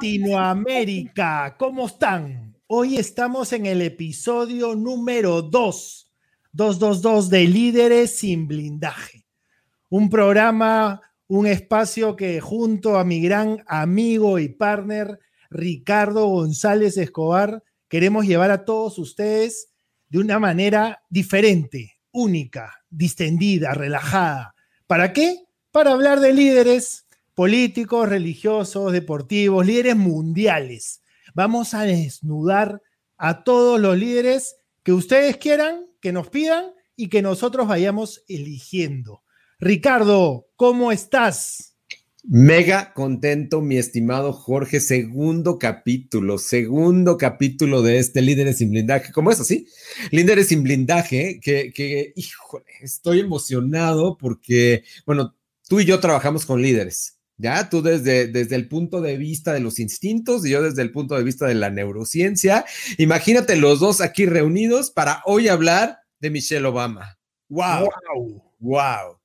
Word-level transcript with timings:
Latinoamérica, 0.00 1.56
¿cómo 1.58 1.86
están? 1.86 2.54
Hoy 2.68 2.98
estamos 2.98 3.52
en 3.52 3.66
el 3.66 3.82
episodio 3.82 4.76
número 4.76 5.42
2, 5.42 6.12
222 6.52 7.28
de 7.28 7.44
Líderes 7.48 8.16
sin 8.16 8.46
Blindaje. 8.46 9.26
Un 9.88 10.08
programa, 10.08 11.02
un 11.26 11.48
espacio 11.48 12.14
que 12.14 12.40
junto 12.40 12.96
a 12.96 13.02
mi 13.02 13.20
gran 13.20 13.64
amigo 13.66 14.38
y 14.38 14.48
partner 14.48 15.18
Ricardo 15.50 16.28
González 16.28 16.96
Escobar 16.96 17.64
queremos 17.88 18.24
llevar 18.24 18.52
a 18.52 18.64
todos 18.64 19.00
ustedes 19.00 19.72
de 20.10 20.20
una 20.20 20.38
manera 20.38 21.02
diferente, 21.10 21.98
única, 22.12 22.84
distendida, 22.88 23.74
relajada. 23.74 24.54
¿Para 24.86 25.12
qué? 25.12 25.48
Para 25.72 25.90
hablar 25.90 26.20
de 26.20 26.34
líderes 26.34 27.07
políticos, 27.38 28.08
religiosos, 28.08 28.92
deportivos, 28.92 29.64
líderes 29.64 29.94
mundiales. 29.94 31.02
Vamos 31.36 31.72
a 31.72 31.82
desnudar 31.82 32.82
a 33.16 33.44
todos 33.44 33.80
los 33.80 33.96
líderes 33.96 34.56
que 34.82 34.92
ustedes 34.92 35.36
quieran, 35.36 35.86
que 36.00 36.10
nos 36.10 36.30
pidan 36.30 36.72
y 36.96 37.08
que 37.08 37.22
nosotros 37.22 37.68
vayamos 37.68 38.24
eligiendo. 38.26 39.22
Ricardo, 39.60 40.48
¿cómo 40.56 40.90
estás? 40.90 41.76
Mega 42.24 42.92
contento, 42.92 43.60
mi 43.60 43.76
estimado 43.76 44.32
Jorge. 44.32 44.80
Segundo 44.80 45.60
capítulo, 45.60 46.38
segundo 46.38 47.16
capítulo 47.18 47.82
de 47.82 48.00
este 48.00 48.20
Líderes 48.20 48.58
sin 48.58 48.72
Blindaje. 48.72 49.12
¿Cómo 49.12 49.30
es 49.30 49.38
así? 49.38 49.68
Líderes 50.10 50.48
sin 50.48 50.64
Blindaje, 50.64 51.38
que, 51.40 51.72
que, 51.72 52.12
híjole, 52.16 52.64
estoy 52.80 53.20
emocionado 53.20 54.18
porque, 54.18 54.82
bueno, 55.06 55.36
tú 55.68 55.78
y 55.78 55.84
yo 55.84 56.00
trabajamos 56.00 56.44
con 56.44 56.60
líderes. 56.60 57.17
¿Ya? 57.38 57.70
Tú 57.70 57.80
desde, 57.82 58.26
desde 58.26 58.56
el 58.56 58.68
punto 58.68 59.00
de 59.00 59.16
vista 59.16 59.52
de 59.52 59.60
los 59.60 59.78
instintos 59.78 60.44
y 60.44 60.50
yo 60.50 60.62
desde 60.62 60.82
el 60.82 60.92
punto 60.92 61.16
de 61.16 61.22
vista 61.22 61.46
de 61.46 61.54
la 61.54 61.70
neurociencia. 61.70 62.64
Imagínate 62.98 63.56
los 63.56 63.80
dos 63.80 64.00
aquí 64.00 64.26
reunidos 64.26 64.90
para 64.90 65.22
hoy 65.24 65.48
hablar 65.48 66.00
de 66.20 66.30
Michelle 66.30 66.66
Obama. 66.66 67.18
¡Wow! 67.48 67.88
¡Wow! 68.14 68.42
wow. 68.58 69.18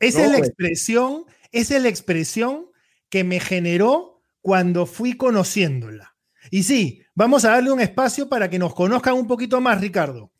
Esa 0.00 0.24
es 0.24 0.30
la 0.32 0.38
expresión, 0.38 1.24
esa 1.52 1.76
es 1.76 1.82
la 1.82 1.88
expresión 1.88 2.66
que 3.08 3.24
me 3.24 3.40
generó 3.40 4.22
cuando 4.40 4.86
fui 4.86 5.14
conociéndola. 5.14 6.16
Y 6.50 6.62
sí, 6.64 7.02
vamos 7.14 7.44
a 7.44 7.50
darle 7.50 7.70
un 7.70 7.80
espacio 7.80 8.28
para 8.28 8.48
que 8.48 8.58
nos 8.58 8.74
conozcan 8.74 9.14
un 9.14 9.26
poquito 9.26 9.60
más, 9.60 9.80
Ricardo. 9.80 10.32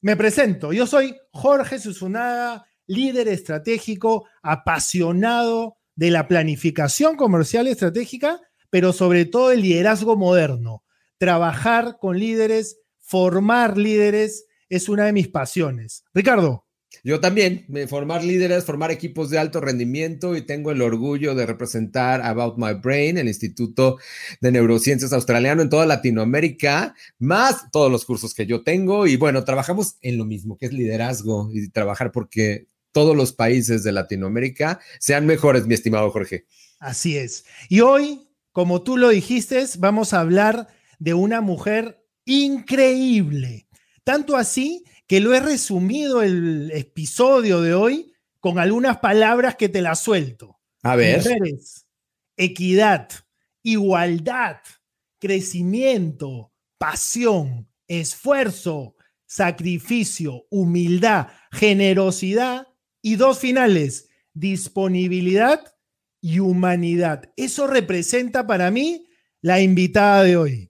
Me 0.00 0.16
presento, 0.16 0.72
yo 0.72 0.86
soy 0.86 1.16
Jorge 1.32 1.78
Susunaga, 1.78 2.64
líder 2.86 3.28
estratégico, 3.28 4.26
apasionado 4.42 5.78
de 5.94 6.10
la 6.10 6.28
planificación 6.28 7.16
comercial 7.16 7.66
estratégica, 7.66 8.40
pero 8.70 8.92
sobre 8.92 9.24
todo 9.24 9.52
el 9.52 9.62
liderazgo 9.62 10.16
moderno. 10.16 10.84
Trabajar 11.18 11.98
con 12.00 12.18
líderes, 12.18 12.78
formar 12.98 13.76
líderes, 13.76 14.46
es 14.68 14.88
una 14.88 15.04
de 15.04 15.12
mis 15.12 15.28
pasiones. 15.28 16.04
Ricardo. 16.14 16.66
Yo 17.04 17.20
también, 17.20 17.66
formar 17.88 18.22
líderes, 18.22 18.64
formar 18.64 18.90
equipos 18.90 19.30
de 19.30 19.38
alto 19.38 19.60
rendimiento 19.60 20.36
y 20.36 20.42
tengo 20.42 20.70
el 20.70 20.82
orgullo 20.82 21.34
de 21.34 21.46
representar 21.46 22.22
About 22.22 22.58
My 22.58 22.74
Brain, 22.74 23.18
el 23.18 23.28
Instituto 23.28 23.98
de 24.40 24.52
Neurociencias 24.52 25.12
Australiano 25.12 25.62
en 25.62 25.70
toda 25.70 25.86
Latinoamérica, 25.86 26.94
más 27.18 27.70
todos 27.72 27.90
los 27.90 28.04
cursos 28.04 28.34
que 28.34 28.46
yo 28.46 28.62
tengo 28.62 29.06
y 29.06 29.16
bueno, 29.16 29.42
trabajamos 29.44 29.96
en 30.02 30.18
lo 30.18 30.24
mismo, 30.24 30.56
que 30.56 30.66
es 30.66 30.72
liderazgo 30.72 31.50
y 31.52 31.68
trabajar 31.70 32.12
porque 32.12 32.66
todos 32.92 33.16
los 33.16 33.32
países 33.32 33.82
de 33.82 33.92
Latinoamérica 33.92 34.80
sean 35.00 35.26
mejores, 35.26 35.66
mi 35.66 35.74
estimado 35.74 36.10
Jorge. 36.10 36.46
Así 36.78 37.16
es. 37.16 37.44
Y 37.68 37.80
hoy, 37.80 38.28
como 38.52 38.82
tú 38.82 38.96
lo 38.96 39.08
dijiste, 39.08 39.64
vamos 39.78 40.12
a 40.12 40.20
hablar 40.20 40.68
de 40.98 41.14
una 41.14 41.40
mujer 41.40 42.04
increíble. 42.24 43.66
Tanto 44.04 44.36
así 44.36 44.84
que 45.06 45.20
lo 45.20 45.34
he 45.34 45.40
resumido 45.40 46.22
el 46.22 46.70
episodio 46.72 47.60
de 47.60 47.74
hoy 47.74 48.12
con 48.40 48.58
algunas 48.58 48.98
palabras 48.98 49.56
que 49.56 49.68
te 49.68 49.82
las 49.82 50.00
suelto. 50.00 50.60
A 50.82 50.96
ver. 50.96 51.18
Mujeres, 51.18 51.86
equidad, 52.36 53.08
igualdad, 53.62 54.56
crecimiento, 55.18 56.52
pasión, 56.78 57.68
esfuerzo, 57.86 58.96
sacrificio, 59.24 60.46
humildad, 60.50 61.28
generosidad 61.52 62.66
y 63.02 63.16
dos 63.16 63.38
finales, 63.38 64.08
disponibilidad 64.32 65.60
y 66.20 66.38
humanidad. 66.38 67.30
Eso 67.36 67.66
representa 67.66 68.46
para 68.46 68.70
mí 68.70 69.06
la 69.42 69.60
invitada 69.60 70.22
de 70.22 70.36
hoy. 70.36 70.68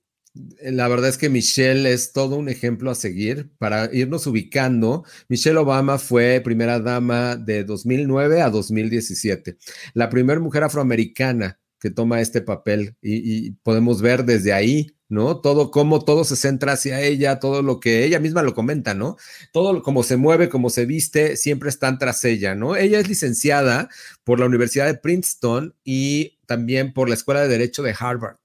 La 0.62 0.88
verdad 0.88 1.10
es 1.10 1.18
que 1.18 1.28
Michelle 1.28 1.92
es 1.92 2.12
todo 2.12 2.36
un 2.36 2.48
ejemplo 2.48 2.90
a 2.90 2.94
seguir 2.94 3.52
para 3.58 3.94
irnos 3.94 4.26
ubicando. 4.26 5.04
Michelle 5.28 5.58
Obama 5.58 5.98
fue 5.98 6.40
primera 6.42 6.80
dama 6.80 7.36
de 7.36 7.64
2009 7.64 8.40
a 8.40 8.48
2017, 8.48 9.58
la 9.92 10.08
primera 10.08 10.40
mujer 10.40 10.64
afroamericana 10.64 11.61
que 11.82 11.90
toma 11.90 12.20
este 12.20 12.40
papel 12.40 12.94
y, 13.02 13.50
podemos 13.64 14.00
ver 14.02 14.24
desde 14.24 14.52
ahí 14.52 14.94
¿no? 15.08 15.40
Todo 15.40 15.70
como 15.70 16.02
todo 16.02 16.24
se 16.24 16.36
centra 16.36 16.72
hacia 16.72 17.02
ella, 17.02 17.38
todo 17.38 17.60
lo 17.60 17.80
que 17.80 18.04
ella 18.04 18.18
misma 18.18 18.42
lo 18.42 18.54
comenta, 18.54 18.94
¿no? 18.94 19.16
Todo 19.52 19.82
como 19.82 20.04
se 20.04 20.16
mueve, 20.16 20.48
como 20.48 20.70
se 20.70 20.86
viste, 20.86 21.36
siempre 21.36 21.68
están 21.68 21.98
tras 21.98 22.24
ella, 22.24 22.54
¿no? 22.54 22.76
Ella 22.76 22.98
es 22.98 23.08
licenciada 23.08 23.90
por 24.24 24.40
la 24.40 24.46
Universidad 24.46 24.86
de 24.86 24.94
Princeton 24.94 25.74
y 25.84 26.38
también 26.46 26.94
por 26.94 27.10
la 27.10 27.14
Escuela 27.14 27.42
de 27.42 27.48
Derecho 27.48 27.82
de 27.82 27.94
Harvard. 27.98 28.38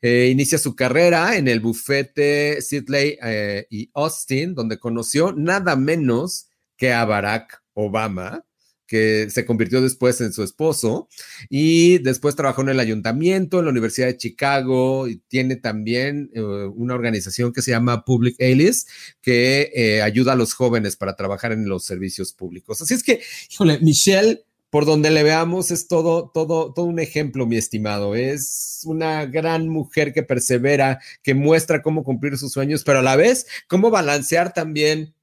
Eh, 0.00 0.28
inicia 0.32 0.56
su 0.56 0.74
carrera 0.74 1.36
en 1.36 1.46
el 1.46 1.60
bufete 1.60 2.62
Sidley 2.62 3.18
eh, 3.22 3.66
y 3.68 3.90
Austin, 3.92 4.54
donde 4.54 4.78
conoció 4.78 5.34
nada 5.36 5.76
menos 5.76 6.48
que 6.78 6.94
a 6.94 7.04
Barack 7.04 7.62
Obama, 7.74 8.46
que 8.88 9.28
se 9.30 9.44
convirtió 9.44 9.80
después 9.80 10.20
en 10.20 10.32
su 10.32 10.42
esposo 10.42 11.08
y 11.48 11.98
después 11.98 12.34
trabajó 12.34 12.62
en 12.62 12.70
el 12.70 12.80
ayuntamiento, 12.80 13.58
en 13.58 13.66
la 13.66 13.70
Universidad 13.70 14.08
de 14.08 14.16
Chicago 14.16 15.06
y 15.06 15.18
tiene 15.28 15.56
también 15.56 16.30
eh, 16.34 16.40
una 16.40 16.94
organización 16.94 17.52
que 17.52 17.62
se 17.62 17.70
llama 17.70 18.04
Public 18.04 18.40
Alice 18.40 18.86
que 19.20 19.70
eh, 19.74 20.02
ayuda 20.02 20.32
a 20.32 20.36
los 20.36 20.54
jóvenes 20.54 20.96
para 20.96 21.14
trabajar 21.14 21.52
en 21.52 21.68
los 21.68 21.84
servicios 21.84 22.32
públicos. 22.32 22.80
Así 22.80 22.94
es 22.94 23.04
que, 23.04 23.20
híjole, 23.50 23.78
Michelle, 23.80 24.42
por 24.70 24.86
donde 24.86 25.10
le 25.10 25.22
veamos 25.22 25.70
es 25.70 25.86
todo, 25.86 26.30
todo, 26.32 26.72
todo 26.72 26.86
un 26.86 26.98
ejemplo, 26.98 27.46
mi 27.46 27.56
estimado. 27.56 28.14
Es 28.14 28.82
una 28.84 29.26
gran 29.26 29.68
mujer 29.68 30.14
que 30.14 30.22
persevera, 30.22 30.98
que 31.22 31.34
muestra 31.34 31.82
cómo 31.82 32.04
cumplir 32.04 32.38
sus 32.38 32.52
sueños, 32.52 32.84
pero 32.84 33.00
a 33.00 33.02
la 33.02 33.16
vez 33.16 33.46
cómo 33.66 33.90
balancear 33.90 34.54
también 34.54 35.14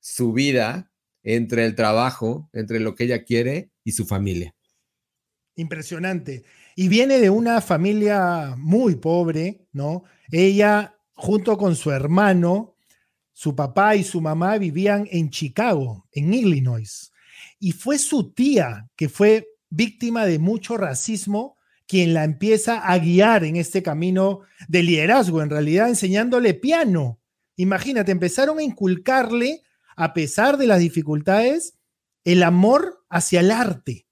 su 0.00 0.32
vida 0.32 0.91
entre 1.22 1.64
el 1.64 1.74
trabajo, 1.74 2.48
entre 2.52 2.80
lo 2.80 2.94
que 2.94 3.04
ella 3.04 3.24
quiere 3.24 3.70
y 3.84 3.92
su 3.92 4.06
familia. 4.06 4.54
Impresionante. 5.56 6.44
Y 6.76 6.88
viene 6.88 7.18
de 7.18 7.30
una 7.30 7.60
familia 7.60 8.54
muy 8.56 8.96
pobre, 8.96 9.66
¿no? 9.72 10.04
Ella, 10.30 10.96
junto 11.12 11.58
con 11.58 11.76
su 11.76 11.90
hermano, 11.90 12.76
su 13.32 13.54
papá 13.54 13.96
y 13.96 14.04
su 14.04 14.20
mamá 14.20 14.58
vivían 14.58 15.06
en 15.10 15.30
Chicago, 15.30 16.06
en 16.12 16.32
Illinois. 16.32 17.12
Y 17.58 17.72
fue 17.72 17.98
su 17.98 18.32
tía, 18.32 18.88
que 18.96 19.08
fue 19.08 19.48
víctima 19.68 20.26
de 20.26 20.38
mucho 20.38 20.76
racismo, 20.76 21.56
quien 21.86 22.14
la 22.14 22.24
empieza 22.24 22.78
a 22.78 22.98
guiar 22.98 23.44
en 23.44 23.56
este 23.56 23.82
camino 23.82 24.40
de 24.68 24.82
liderazgo, 24.82 25.42
en 25.42 25.50
realidad 25.50 25.88
enseñándole 25.88 26.54
piano. 26.54 27.20
Imagínate, 27.56 28.12
empezaron 28.12 28.58
a 28.58 28.62
inculcarle 28.62 29.62
a 29.96 30.14
pesar 30.14 30.56
de 30.58 30.66
las 30.66 30.80
dificultades, 30.80 31.74
el 32.24 32.42
amor 32.42 33.04
hacia 33.08 33.40
el 33.40 33.50
arte. 33.50 34.06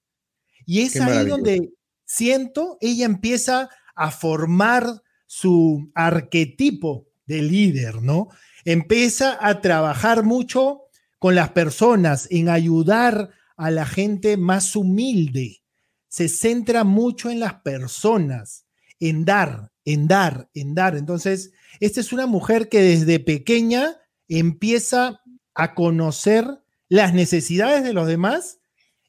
Y 0.66 0.82
es 0.82 1.00
ahí 1.00 1.26
donde 1.26 1.72
siento, 2.04 2.78
ella 2.80 3.06
empieza 3.06 3.68
a 3.94 4.10
formar 4.10 5.02
su 5.26 5.90
arquetipo 5.94 7.06
de 7.26 7.42
líder, 7.42 8.02
¿no? 8.02 8.28
Empieza 8.64 9.38
a 9.40 9.60
trabajar 9.60 10.24
mucho 10.24 10.82
con 11.18 11.34
las 11.34 11.50
personas, 11.50 12.26
en 12.30 12.48
ayudar 12.48 13.30
a 13.56 13.70
la 13.70 13.84
gente 13.84 14.36
más 14.36 14.74
humilde. 14.74 15.62
Se 16.08 16.28
centra 16.28 16.82
mucho 16.82 17.30
en 17.30 17.40
las 17.40 17.54
personas, 17.60 18.64
en 18.98 19.24
dar, 19.24 19.70
en 19.84 20.08
dar, 20.08 20.48
en 20.54 20.74
dar. 20.74 20.96
Entonces, 20.96 21.52
esta 21.78 22.00
es 22.00 22.12
una 22.12 22.26
mujer 22.26 22.68
que 22.68 22.80
desde 22.80 23.20
pequeña 23.20 23.98
empieza 24.28 25.19
a 25.60 25.74
conocer 25.74 26.46
las 26.88 27.12
necesidades 27.12 27.84
de 27.84 27.92
los 27.92 28.06
demás 28.06 28.60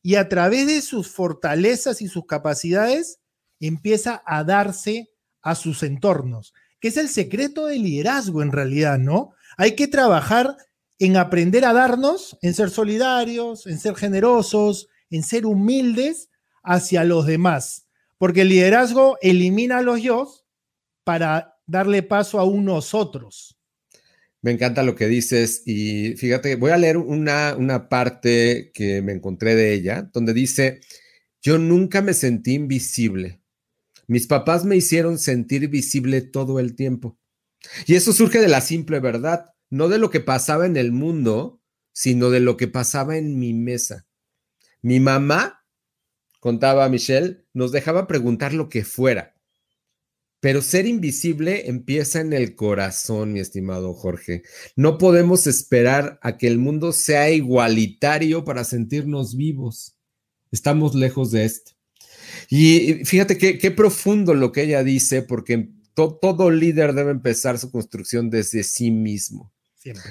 y 0.03 0.15
a 0.15 0.27
través 0.27 0.67
de 0.67 0.81
sus 0.81 1.09
fortalezas 1.09 2.01
y 2.01 2.09
sus 2.09 2.25
capacidades 2.25 3.21
empieza 3.61 4.21
a 4.25 4.43
darse 4.43 5.13
a 5.41 5.55
sus 5.55 5.81
entornos, 5.81 6.53
que 6.81 6.89
es 6.89 6.97
el 6.97 7.07
secreto 7.07 7.67
del 7.67 7.83
liderazgo 7.83 8.41
en 8.41 8.51
realidad, 8.51 8.99
¿no? 8.99 9.33
Hay 9.55 9.77
que 9.77 9.87
trabajar 9.87 10.57
en 10.99 11.15
aprender 11.15 11.63
a 11.63 11.71
darnos, 11.71 12.37
en 12.41 12.53
ser 12.53 12.69
solidarios, 12.69 13.65
en 13.65 13.79
ser 13.79 13.95
generosos, 13.95 14.89
en 15.09 15.23
ser 15.23 15.45
humildes 15.45 16.31
hacia 16.63 17.05
los 17.05 17.25
demás, 17.25 17.87
porque 18.17 18.41
el 18.41 18.49
liderazgo 18.49 19.17
elimina 19.21 19.77
a 19.77 19.83
los 19.83 20.01
yo 20.01 20.29
para 21.05 21.57
darle 21.65 22.03
paso 22.03 22.39
a 22.39 22.43
un 22.43 22.65
nosotros. 22.65 23.57
Me 24.41 24.51
encanta 24.51 24.83
lo 24.83 24.95
que 24.95 25.07
dices 25.07 25.61
y 25.65 26.15
fíjate, 26.15 26.55
voy 26.55 26.71
a 26.71 26.77
leer 26.77 26.97
una, 26.97 27.55
una 27.55 27.89
parte 27.89 28.71
que 28.73 29.01
me 29.01 29.11
encontré 29.11 29.55
de 29.55 29.73
ella, 29.73 30.09
donde 30.13 30.33
dice, 30.33 30.81
yo 31.41 31.59
nunca 31.59 32.01
me 32.01 32.13
sentí 32.13 32.53
invisible. 32.53 33.41
Mis 34.07 34.27
papás 34.27 34.65
me 34.65 34.75
hicieron 34.75 35.19
sentir 35.19 35.67
visible 35.69 36.21
todo 36.21 36.59
el 36.59 36.75
tiempo. 36.75 37.19
Y 37.85 37.95
eso 37.95 38.13
surge 38.13 38.39
de 38.39 38.47
la 38.47 38.61
simple 38.61 38.99
verdad, 38.99 39.45
no 39.69 39.87
de 39.87 39.99
lo 39.99 40.09
que 40.09 40.19
pasaba 40.19 40.65
en 40.65 40.75
el 40.75 40.91
mundo, 40.91 41.61
sino 41.93 42.29
de 42.29 42.39
lo 42.39 42.57
que 42.57 42.67
pasaba 42.67 43.17
en 43.17 43.39
mi 43.39 43.53
mesa. 43.53 44.07
Mi 44.81 44.99
mamá, 44.99 45.63
contaba 46.39 46.89
Michelle, 46.89 47.45
nos 47.53 47.71
dejaba 47.71 48.07
preguntar 48.07 48.53
lo 48.53 48.69
que 48.69 48.83
fuera. 48.83 49.35
Pero 50.41 50.63
ser 50.63 50.87
invisible 50.87 51.69
empieza 51.69 52.19
en 52.19 52.33
el 52.33 52.55
corazón, 52.55 53.31
mi 53.31 53.39
estimado 53.39 53.93
Jorge. 53.93 54.41
No 54.75 54.97
podemos 54.97 55.45
esperar 55.45 56.19
a 56.23 56.37
que 56.37 56.47
el 56.47 56.57
mundo 56.57 56.93
sea 56.93 57.29
igualitario 57.29 58.43
para 58.43 58.63
sentirnos 58.63 59.37
vivos. 59.37 59.95
Estamos 60.51 60.95
lejos 60.95 61.31
de 61.31 61.45
esto. 61.45 61.71
Y 62.49 63.05
fíjate 63.05 63.37
qué, 63.37 63.71
profundo 63.71 64.33
lo 64.33 64.51
que 64.51 64.63
ella 64.63 64.83
dice, 64.83 65.21
porque 65.21 65.69
todo 65.93 66.49
líder 66.49 66.93
debe 66.93 67.11
empezar 67.11 67.59
su 67.59 67.71
construcción 67.71 68.31
desde 68.31 68.63
sí 68.63 68.89
mismo. 68.89 69.53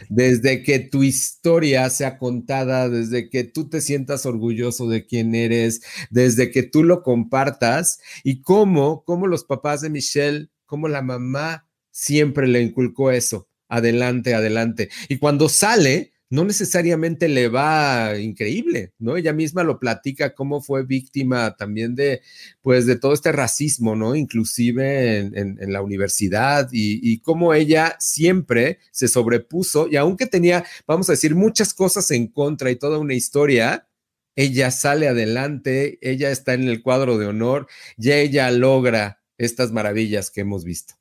Desde 0.08 0.62
que 0.62 0.78
tu 0.78 1.02
historia 1.02 1.88
sea 1.90 2.18
contada, 2.18 2.88
desde 2.88 3.28
que 3.30 3.44
tú 3.44 3.68
te 3.68 3.80
sientas 3.80 4.26
orgulloso 4.26 4.88
de 4.88 5.06
quién 5.06 5.34
eres, 5.34 5.80
desde 6.10 6.50
que 6.50 6.62
tú 6.62 6.82
lo 6.82 7.02
compartas 7.02 8.00
y 8.24 8.42
cómo, 8.42 9.04
cómo 9.04 9.26
los 9.26 9.44
papás 9.44 9.80
de 9.80 9.90
Michelle, 9.90 10.48
cómo 10.66 10.88
la 10.88 11.02
mamá 11.02 11.68
siempre 11.90 12.46
le 12.46 12.62
inculcó 12.62 13.10
eso. 13.10 13.48
Adelante, 13.68 14.34
adelante. 14.34 14.90
Y 15.08 15.18
cuando 15.18 15.48
sale, 15.48 16.09
no 16.30 16.44
necesariamente 16.44 17.28
le 17.28 17.48
va 17.48 18.16
increíble, 18.18 18.94
¿no? 18.98 19.16
Ella 19.16 19.32
misma 19.32 19.64
lo 19.64 19.78
platica 19.80 20.34
cómo 20.34 20.62
fue 20.62 20.84
víctima 20.84 21.56
también 21.56 21.94
de, 21.96 22.22
pues, 22.62 22.86
de 22.86 22.96
todo 22.96 23.12
este 23.12 23.32
racismo, 23.32 23.96
¿no? 23.96 24.14
Inclusive 24.14 25.18
en, 25.18 25.72
la 25.72 25.82
universidad 25.82 26.68
y, 26.72 27.00
y, 27.02 27.18
cómo 27.20 27.52
ella 27.52 27.96
siempre 27.98 28.78
se 28.92 29.08
sobrepuso 29.08 29.88
y 29.90 29.96
aunque 29.96 30.26
tenía, 30.26 30.64
vamos 30.86 31.08
a 31.08 31.12
decir, 31.12 31.34
muchas 31.34 31.74
cosas 31.74 32.10
en 32.12 32.28
contra 32.28 32.70
y 32.70 32.76
toda 32.76 32.98
una 32.98 33.14
historia, 33.14 33.88
ella 34.36 34.70
sale 34.70 35.08
adelante, 35.08 35.98
ella 36.00 36.30
está 36.30 36.54
en 36.54 36.68
el 36.68 36.82
cuadro 36.82 37.18
de 37.18 37.26
honor, 37.26 37.66
y 37.98 38.12
ella 38.12 38.50
logra 38.50 39.20
estas 39.36 39.72
maravillas 39.72 40.30
que 40.30 40.42
hemos 40.42 40.64
visto. 40.64 40.94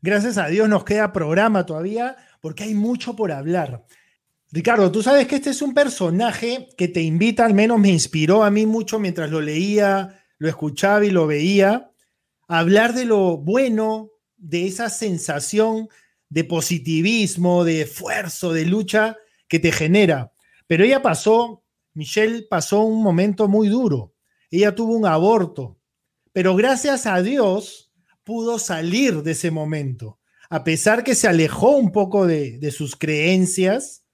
Gracias 0.00 0.38
a 0.38 0.48
Dios 0.48 0.68
nos 0.68 0.84
queda 0.84 1.12
programa 1.12 1.66
todavía 1.66 2.16
porque 2.40 2.64
hay 2.64 2.74
mucho 2.74 3.16
por 3.16 3.32
hablar. 3.32 3.84
Ricardo, 4.50 4.90
tú 4.90 5.02
sabes 5.02 5.26
que 5.26 5.36
este 5.36 5.50
es 5.50 5.60
un 5.60 5.74
personaje 5.74 6.68
que 6.78 6.88
te 6.88 7.02
invita, 7.02 7.44
al 7.44 7.52
menos 7.52 7.78
me 7.78 7.90
inspiró 7.90 8.42
a 8.44 8.50
mí 8.50 8.64
mucho 8.64 8.98
mientras 8.98 9.30
lo 9.30 9.42
leía, 9.42 10.24
lo 10.38 10.48
escuchaba 10.48 11.04
y 11.04 11.10
lo 11.10 11.26
veía, 11.26 11.90
a 12.48 12.58
hablar 12.58 12.94
de 12.94 13.04
lo 13.04 13.36
bueno, 13.36 14.10
de 14.38 14.66
esa 14.66 14.88
sensación 14.88 15.88
de 16.30 16.44
positivismo, 16.44 17.64
de 17.64 17.82
esfuerzo, 17.82 18.54
de 18.54 18.64
lucha 18.64 19.18
que 19.48 19.58
te 19.58 19.70
genera. 19.70 20.32
Pero 20.66 20.84
ella 20.84 21.02
pasó, 21.02 21.62
Michelle 21.92 22.46
pasó 22.48 22.82
un 22.82 23.02
momento 23.02 23.48
muy 23.48 23.68
duro. 23.68 24.14
Ella 24.50 24.74
tuvo 24.74 24.96
un 24.96 25.04
aborto, 25.04 25.78
pero 26.32 26.56
gracias 26.56 27.04
a 27.06 27.20
Dios 27.20 27.92
pudo 28.24 28.58
salir 28.58 29.22
de 29.22 29.32
ese 29.32 29.50
momento, 29.50 30.18
a 30.48 30.64
pesar 30.64 31.04
que 31.04 31.14
se 31.14 31.28
alejó 31.28 31.76
un 31.76 31.92
poco 31.92 32.26
de, 32.26 32.58
de 32.58 32.70
sus 32.70 32.96
creencias 32.96 34.04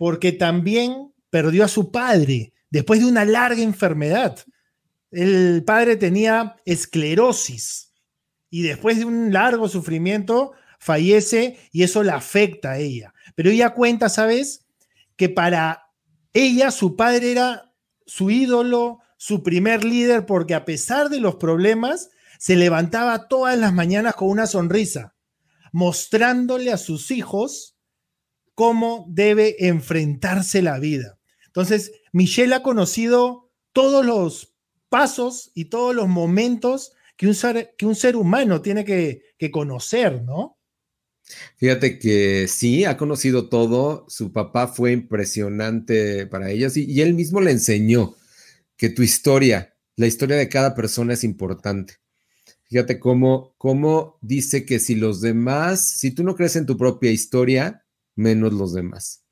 porque 0.00 0.32
también 0.32 1.12
perdió 1.28 1.62
a 1.62 1.68
su 1.68 1.92
padre 1.92 2.54
después 2.70 3.00
de 3.00 3.06
una 3.06 3.26
larga 3.26 3.60
enfermedad. 3.60 4.38
El 5.10 5.62
padre 5.62 5.96
tenía 5.96 6.56
esclerosis 6.64 7.92
y 8.48 8.62
después 8.62 8.96
de 8.96 9.04
un 9.04 9.30
largo 9.30 9.68
sufrimiento 9.68 10.52
fallece 10.78 11.58
y 11.70 11.82
eso 11.82 12.02
la 12.02 12.14
afecta 12.14 12.70
a 12.70 12.78
ella. 12.78 13.12
Pero 13.34 13.50
ella 13.50 13.74
cuenta, 13.74 14.08
¿sabes? 14.08 14.64
Que 15.16 15.28
para 15.28 15.90
ella 16.32 16.70
su 16.70 16.96
padre 16.96 17.32
era 17.32 17.74
su 18.06 18.30
ídolo, 18.30 19.00
su 19.18 19.42
primer 19.42 19.84
líder, 19.84 20.24
porque 20.24 20.54
a 20.54 20.64
pesar 20.64 21.10
de 21.10 21.20
los 21.20 21.34
problemas, 21.34 22.08
se 22.38 22.56
levantaba 22.56 23.28
todas 23.28 23.58
las 23.58 23.74
mañanas 23.74 24.14
con 24.14 24.30
una 24.30 24.46
sonrisa, 24.46 25.14
mostrándole 25.72 26.72
a 26.72 26.78
sus 26.78 27.10
hijos 27.10 27.76
cómo 28.60 29.06
debe 29.08 29.56
enfrentarse 29.68 30.60
la 30.60 30.78
vida. 30.78 31.18
Entonces, 31.46 31.92
Michelle 32.12 32.54
ha 32.54 32.62
conocido 32.62 33.50
todos 33.72 34.04
los 34.04 34.54
pasos 34.90 35.50
y 35.54 35.70
todos 35.70 35.94
los 35.94 36.08
momentos 36.08 36.92
que 37.16 37.26
un 37.26 37.34
ser, 37.34 37.74
que 37.78 37.86
un 37.86 37.94
ser 37.94 38.16
humano 38.16 38.60
tiene 38.60 38.84
que, 38.84 39.22
conocer, 39.50 40.22
¿no? 40.24 40.58
Fíjate 41.56 41.98
que 41.98 42.48
sí, 42.48 42.84
ha 42.84 42.98
conocido 42.98 43.48
todo. 43.48 44.04
Su 44.10 44.30
papá 44.30 44.68
fue 44.68 44.92
impresionante 44.92 46.26
para 46.26 46.50
ellos 46.50 46.76
y, 46.76 46.84
y, 46.84 47.00
él 47.00 47.14
mismo 47.14 47.40
le 47.40 47.52
enseñó 47.52 48.14
que 48.76 48.90
tu 48.90 49.02
historia, 49.02 49.74
la 49.96 50.06
historia 50.06 50.36
de 50.36 50.50
cada 50.50 50.74
persona 50.74 51.14
es 51.14 51.24
importante. 51.24 51.94
Fíjate 52.64 53.00
cómo, 53.00 53.54
cómo 53.56 54.18
dice 54.20 54.66
que 54.66 54.80
si 54.80 54.96
los 54.96 55.22
demás, 55.22 55.92
si 55.92 56.10
tú 56.10 56.24
no 56.24 56.34
crees 56.36 56.56
en 56.56 56.66
tu 56.66 56.76
propia 56.76 57.10
historia, 57.10 57.79
menos 58.20 58.52
los 58.52 58.74
demás. 58.74 59.24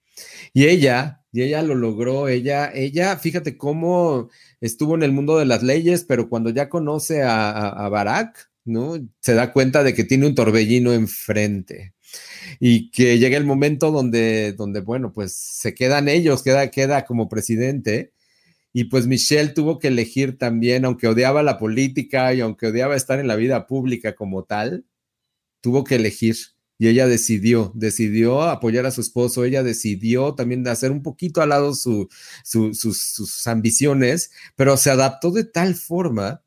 Y 0.53 0.67
ella, 0.67 1.23
y 1.33 1.43
ella 1.43 1.63
lo 1.63 1.75
logró, 1.75 2.29
ella, 2.29 2.73
ella, 2.75 3.17
fíjate 3.19 3.57
cómo 3.57 4.31
estuvo 4.61 4.95
en 4.95 5.03
el 5.03 5.13
mundo 5.13 5.39
de 5.39 5.45
las 5.47 5.63
leyes, 5.63 6.05
pero 6.05 6.29
cuando 6.29 6.51
ya 6.51 6.69
conoce 6.69 7.23
a, 7.23 7.69
a, 7.69 7.89
Barack, 7.89 8.51
¿no? 8.65 8.97
Se 9.21 9.35
da 9.35 9.53
cuenta 9.53 9.83
de 9.85 9.95
que 9.95 10.05
tiene 10.05 10.27
un 10.27 10.35
torbellino 10.35 10.93
enfrente 10.93 11.95
y 12.61 12.91
que 12.91 13.19
llega 13.19 13.37
el 13.37 13.45
momento 13.45 13.91
donde, 13.93 14.53
donde 14.55 14.81
bueno, 14.81 15.13
pues 15.13 15.35
se 15.35 15.75
quedan 15.75 16.09
ellos, 16.09 16.43
queda, 16.43 16.71
queda 16.71 17.05
como 17.05 17.29
presidente. 17.29 18.13
Y 18.73 18.85
pues 18.85 19.07
Michelle 19.07 19.51
tuvo 19.51 19.79
que 19.79 19.89
elegir 19.89 20.39
también, 20.39 20.85
aunque 20.85 21.09
odiaba 21.09 21.43
la 21.43 21.59
política 21.59 22.35
y 22.35 22.41
aunque 22.41 22.69
odiaba 22.69 22.97
estar 22.97 23.19
en 23.19 23.29
la 23.29 23.37
vida 23.37 23.67
pública 23.67 24.15
como 24.15 24.45
tal, 24.45 24.85
tuvo 25.61 25.85
que 25.85 25.97
elegir 25.97 26.37
y 26.79 26.87
ella 26.87 27.09
decidió, 27.09 27.73
decidió 27.75 28.43
apoyar 28.43 28.87
a 28.87 28.93
su 28.93 29.01
esposo, 29.01 29.45
ella 29.45 29.65
decidió 29.65 30.35
también 30.35 30.67
hacer 30.69 30.93
un 30.93 31.03
poquito 31.03 31.43
al 31.43 31.49
lado 31.49 31.75
sus, 31.75 32.07
sus, 32.45 33.47
ambiciones, 33.49 34.31
pero 34.55 34.77
se 34.77 34.91
adaptó 34.91 35.33
de 35.33 35.43
tal 35.43 35.75
forma 35.75 36.45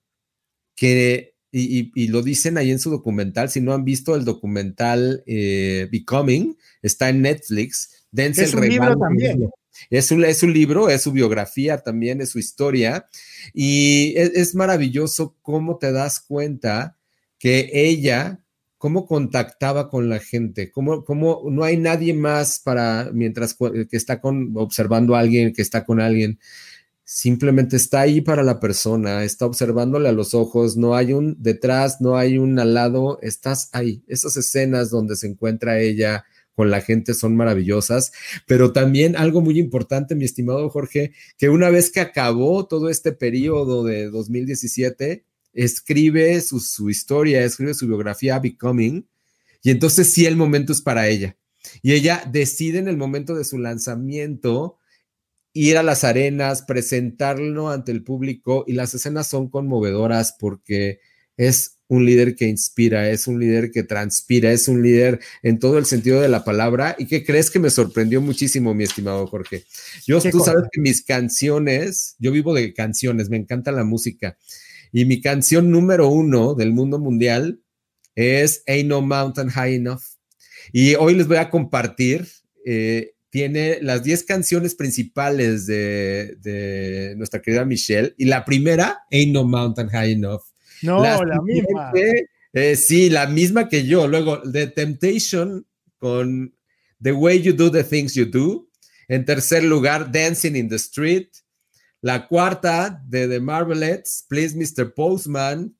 que, 0.74 1.36
y, 1.52 2.08
lo 2.08 2.22
dicen 2.22 2.58
ahí 2.58 2.72
en 2.72 2.80
su 2.80 2.90
documental, 2.90 3.50
si 3.50 3.60
no 3.60 3.74
han 3.74 3.84
visto 3.84 4.16
el 4.16 4.24
documental 4.24 5.22
eh, 5.28 5.90
Becoming, 5.92 6.58
está 6.82 7.10
en 7.10 7.22
Netflix, 7.22 8.06
dense 8.10 8.46
es 8.46 8.54
el 8.54 8.62
Libro 8.70 8.98
también. 8.98 9.50
Es 9.90 10.12
un, 10.12 10.24
es 10.24 10.44
un, 10.44 10.54
libro, 10.54 10.90
es 10.90 11.02
su 11.02 11.12
biografía 11.12 11.78
también, 11.80 12.22
es 12.22 12.30
su 12.30 12.40
historia, 12.40 13.08
y 13.54 14.14
es, 14.16 14.32
es 14.36 14.56
maravilloso 14.56 15.36
cómo 15.42 15.78
te 15.78 15.92
das 15.92 16.20
cuenta 16.20 16.98
que 17.40 17.70
ella 17.74 18.42
cómo 18.82 19.06
contactaba 19.06 19.90
con 19.90 20.10
la 20.10 20.18
gente, 20.18 20.72
cómo, 20.72 21.06
cómo 21.06 21.44
no 21.52 21.64
hay 21.64 21.78
nadie 21.78 22.16
más 22.16 22.60
para, 22.60 23.12
mientras 23.14 23.54
que 23.54 23.96
está 23.96 24.20
con, 24.20 24.54
observando 24.56 25.16
a 25.16 25.20
alguien, 25.20 25.54
que 25.54 25.62
está 25.62 25.86
con 25.86 26.02
alguien, 26.02 26.40
simplemente 27.04 27.76
está 27.76 28.02
ahí 28.02 28.22
para 28.22 28.42
la 28.42 28.60
persona, 28.60 29.24
está 29.24 29.46
observándole 29.46 30.10
a 30.10 30.14
los 30.14 30.34
ojos, 30.34 30.78
no 30.78 30.96
hay 30.96 31.14
un 31.14 31.36
detrás, 31.38 32.02
no 32.02 32.18
hay 32.18 32.40
un 32.40 32.58
al 32.58 32.74
lado, 32.74 33.20
estás 33.22 33.70
ahí. 33.72 34.04
Esas 34.08 34.36
escenas 34.36 34.90
donde 34.90 35.16
se 35.16 35.28
encuentra 35.28 35.80
ella 35.80 36.26
con 36.56 36.72
la 36.72 36.82
gente 36.82 37.14
son 37.14 37.36
maravillosas, 37.36 38.12
pero 38.48 38.74
también 38.74 39.16
algo 39.16 39.42
muy 39.42 39.60
importante, 39.60 40.16
mi 40.16 40.26
estimado 40.26 40.68
Jorge, 40.72 41.14
que 41.38 41.50
una 41.50 41.70
vez 41.70 41.92
que 41.92 42.00
acabó 42.00 42.66
todo 42.66 42.90
este 42.90 43.12
periodo 43.12 43.84
de 43.84 44.10
2017, 44.10 45.24
escribe 45.54 46.40
su, 46.42 46.90
historia, 46.90 47.44
escribe 47.44 47.74
su 47.74 47.88
biografía 47.88 48.40
Becoming, 48.40 49.08
y 49.64 49.70
entonces 49.70 50.14
sí 50.14 50.26
el 50.26 50.36
momento 50.36 50.74
es 50.74 50.82
para 50.82 51.08
ella. 51.08 51.38
Y 51.82 51.94
ella 51.94 52.24
decide 52.32 52.80
en 52.80 52.88
el 52.88 52.98
momento 52.98 53.36
de 53.36 53.44
su 53.44 53.60
lanzamiento 53.60 54.80
ir 55.54 55.78
a 55.78 55.84
las 55.84 56.04
arenas, 56.04 56.64
presentarlo 56.64 57.70
ante 57.70 57.92
el 57.92 58.04
público 58.04 58.64
y 58.68 58.74
las 58.74 58.94
escenas 58.94 59.28
son 59.28 59.50
conmovedoras 59.50 60.36
porque 60.40 61.00
es 61.38 61.78
un 61.92 62.06
líder 62.06 62.36
que 62.36 62.48
inspira, 62.48 63.10
es 63.10 63.28
un 63.28 63.38
líder 63.38 63.70
que 63.70 63.84
transpira, 63.84 64.54
es 64.54 64.70
un 64.70 64.82
líder 64.82 65.20
en 65.44 65.60
todo 65.60 65.78
el 65.78 65.86
sentido 65.86 66.22
de 66.22 66.30
la 66.30 66.46
palabra. 66.46 66.96
¿Y 66.98 67.06
qué 67.06 67.26
crees 67.26 67.52
que 67.52 67.60
me 67.60 67.70
sorprendió 67.70 68.22
muchísimo, 68.22 68.74
mi 68.74 68.86
estimado 68.86 69.28
Jorge? 69.28 69.66
Yo, 70.08 70.22
tú 70.22 70.40
sabes 70.40 70.64
que 70.72 70.80
mis 70.80 71.04
canciones, 71.04 72.16
yo 72.18 72.32
vivo 72.32 72.54
de 72.54 72.74
canciones, 72.74 73.30
me 73.30 73.36
encanta 73.36 73.74
la 73.74 73.84
música. 73.84 74.38
Y 74.92 75.06
mi 75.06 75.22
canción 75.22 75.72
número 75.72 76.10
uno 76.10 76.54
del 76.54 76.72
mundo 76.72 77.00
mundial 77.00 77.62
es 78.16 78.64
Ain't 78.68 78.90
No 78.90 79.02
Mountain 79.02 79.50
High 79.50 79.76
Enough. 79.76 80.02
Y 80.74 80.96
hoy 80.96 81.16
les 81.16 81.28
voy 81.28 81.38
a 81.38 81.50
compartir, 81.50 82.28
eh, 82.66 83.14
tiene 83.30 83.80
las 83.82 84.04
10 84.04 84.24
canciones 84.26 84.76
principales 84.76 85.66
de, 85.66 87.14
nuestra 87.18 87.42
querida 87.42 87.66
Michelle, 87.66 88.14
y 88.18 88.26
la 88.26 88.44
primera, 88.44 89.00
Ain't 89.12 89.34
No 89.34 89.46
Mountain 89.46 89.88
High 89.90 90.12
Enough. 90.12 90.42
No, 90.82 91.02
la, 91.02 91.42
misma. 91.42 91.92
Eh, 92.54 92.76
sí, 92.76 93.10
la 93.10 93.28
misma 93.28 93.70
que 93.70 93.86
yo. 93.86 94.08
Luego, 94.08 94.42
The 94.42 94.68
Temptation 94.68 95.66
con 95.98 96.54
The 97.02 97.12
Way 97.12 97.42
You 97.42 97.54
Do 97.54 97.72
the 97.72 97.84
Things 97.84 98.14
You 98.16 98.26
Do. 98.26 98.68
En 99.08 99.26
tercer 99.26 99.64
lugar, 99.64 100.12
Dancing 100.12 100.56
in 100.56 100.70
the 100.70 100.78
Street. 100.78 101.30
La 102.02 102.28
cuarta 102.28 103.00
de 103.08 103.28
The 103.28 103.40
Marvelettes, 103.40 104.26
Please 104.28 104.56
Mr. 104.56 104.92
Postman. 104.94 105.76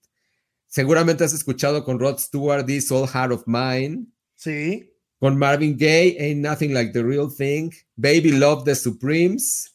Seguramente 0.68 1.24
has 1.24 1.34
escuchado 1.34 1.84
con 1.84 2.00
Rod 2.00 2.20
Stewart, 2.20 2.66
This 2.66 2.92
All 2.92 3.08
Heart 3.08 3.32
of 3.32 3.44
Mine. 3.48 4.06
Sí. 4.36 4.94
Con 5.20 5.38
Marvin 5.38 5.76
Gaye, 5.76 6.18
Ain't 6.20 6.42
Nothing 6.42 6.74
Like 6.74 6.94
the 6.94 7.04
Real 7.04 7.28
Thing. 7.28 7.72
Baby 7.96 8.32
Love 8.32 8.64
the 8.66 8.76
Supremes. 8.76 9.74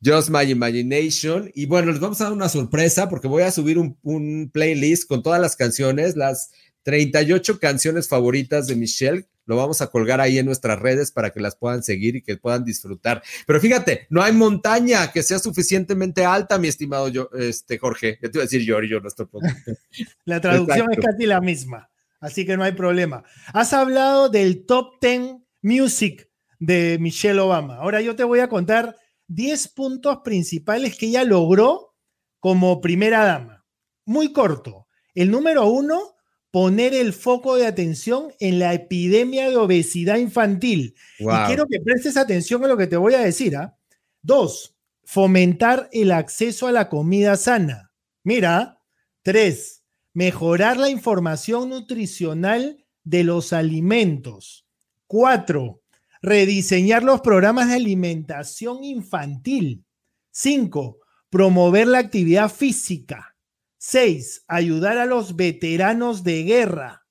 Just 0.00 0.28
My 0.28 0.42
Imagination. 0.50 1.50
Y 1.54 1.64
bueno, 1.66 1.90
les 1.90 2.00
vamos 2.00 2.20
a 2.20 2.24
dar 2.24 2.32
una 2.34 2.50
sorpresa 2.50 3.08
porque 3.08 3.26
voy 3.26 3.42
a 3.42 3.50
subir 3.50 3.78
un, 3.78 3.98
un 4.02 4.50
playlist 4.52 5.08
con 5.08 5.22
todas 5.22 5.40
las 5.40 5.56
canciones, 5.56 6.16
las 6.16 6.50
38 6.82 7.58
canciones 7.58 8.08
favoritas 8.08 8.66
de 8.66 8.76
Michelle 8.76 9.26
lo 9.48 9.56
vamos 9.56 9.80
a 9.80 9.86
colgar 9.86 10.20
ahí 10.20 10.38
en 10.38 10.44
nuestras 10.44 10.78
redes 10.78 11.10
para 11.10 11.30
que 11.30 11.40
las 11.40 11.56
puedan 11.56 11.82
seguir 11.82 12.16
y 12.16 12.22
que 12.22 12.36
puedan 12.36 12.64
disfrutar. 12.64 13.22
Pero 13.46 13.58
fíjate, 13.60 14.06
no 14.10 14.22
hay 14.22 14.32
montaña 14.32 15.10
que 15.10 15.22
sea 15.22 15.38
suficientemente 15.38 16.26
alta, 16.26 16.58
mi 16.58 16.68
estimado 16.68 17.08
yo, 17.08 17.30
este, 17.32 17.78
Jorge. 17.78 18.18
Yo 18.22 18.30
te 18.30 18.36
iba 18.36 18.42
a 18.42 18.44
decir 18.44 18.62
yo, 18.62 19.00
nuestro 19.00 19.26
productor. 19.26 19.78
La 20.26 20.40
traducción 20.42 20.92
es 20.92 20.98
casi 20.98 21.24
la 21.24 21.40
misma, 21.40 21.90
así 22.20 22.44
que 22.44 22.58
no 22.58 22.62
hay 22.62 22.72
problema. 22.72 23.24
Has 23.54 23.72
hablado 23.72 24.28
del 24.28 24.66
top 24.66 25.00
10 25.00 25.36
music 25.62 26.28
de 26.58 26.98
Michelle 27.00 27.40
Obama. 27.40 27.76
Ahora 27.76 28.02
yo 28.02 28.14
te 28.14 28.24
voy 28.24 28.40
a 28.40 28.48
contar 28.50 28.96
10 29.28 29.68
puntos 29.68 30.18
principales 30.22 30.96
que 30.96 31.06
ella 31.06 31.24
logró 31.24 31.94
como 32.38 32.82
primera 32.82 33.24
dama. 33.24 33.64
Muy 34.04 34.32
corto. 34.32 34.88
El 35.14 35.30
número 35.30 35.66
uno, 35.68 36.17
poner 36.50 36.94
el 36.94 37.12
foco 37.12 37.56
de 37.56 37.66
atención 37.66 38.32
en 38.40 38.58
la 38.58 38.74
epidemia 38.74 39.50
de 39.50 39.56
obesidad 39.56 40.16
infantil. 40.16 40.94
Y 41.18 41.26
quiero 41.46 41.66
que 41.66 41.80
prestes 41.80 42.16
atención 42.16 42.64
a 42.64 42.68
lo 42.68 42.76
que 42.76 42.86
te 42.86 42.96
voy 42.96 43.14
a 43.14 43.20
decir. 43.20 43.56
¿ah? 43.56 43.76
Dos, 44.22 44.76
fomentar 45.04 45.88
el 45.92 46.12
acceso 46.12 46.66
a 46.66 46.72
la 46.72 46.88
comida 46.88 47.36
sana. 47.36 47.92
Mira. 48.24 48.74
Tres, 49.22 49.84
mejorar 50.14 50.78
la 50.78 50.88
información 50.88 51.68
nutricional 51.68 52.86
de 53.04 53.24
los 53.24 53.52
alimentos. 53.52 54.66
Cuatro, 55.06 55.82
rediseñar 56.22 57.02
los 57.02 57.20
programas 57.20 57.68
de 57.68 57.74
alimentación 57.74 58.84
infantil. 58.84 59.84
Cinco, 60.30 61.00
promover 61.28 61.88
la 61.88 61.98
actividad 61.98 62.50
física. 62.50 63.36
Seis, 63.78 64.44
ayudar 64.48 64.98
a 64.98 65.06
los 65.06 65.36
veteranos 65.36 66.24
de 66.24 66.42
guerra. 66.42 67.06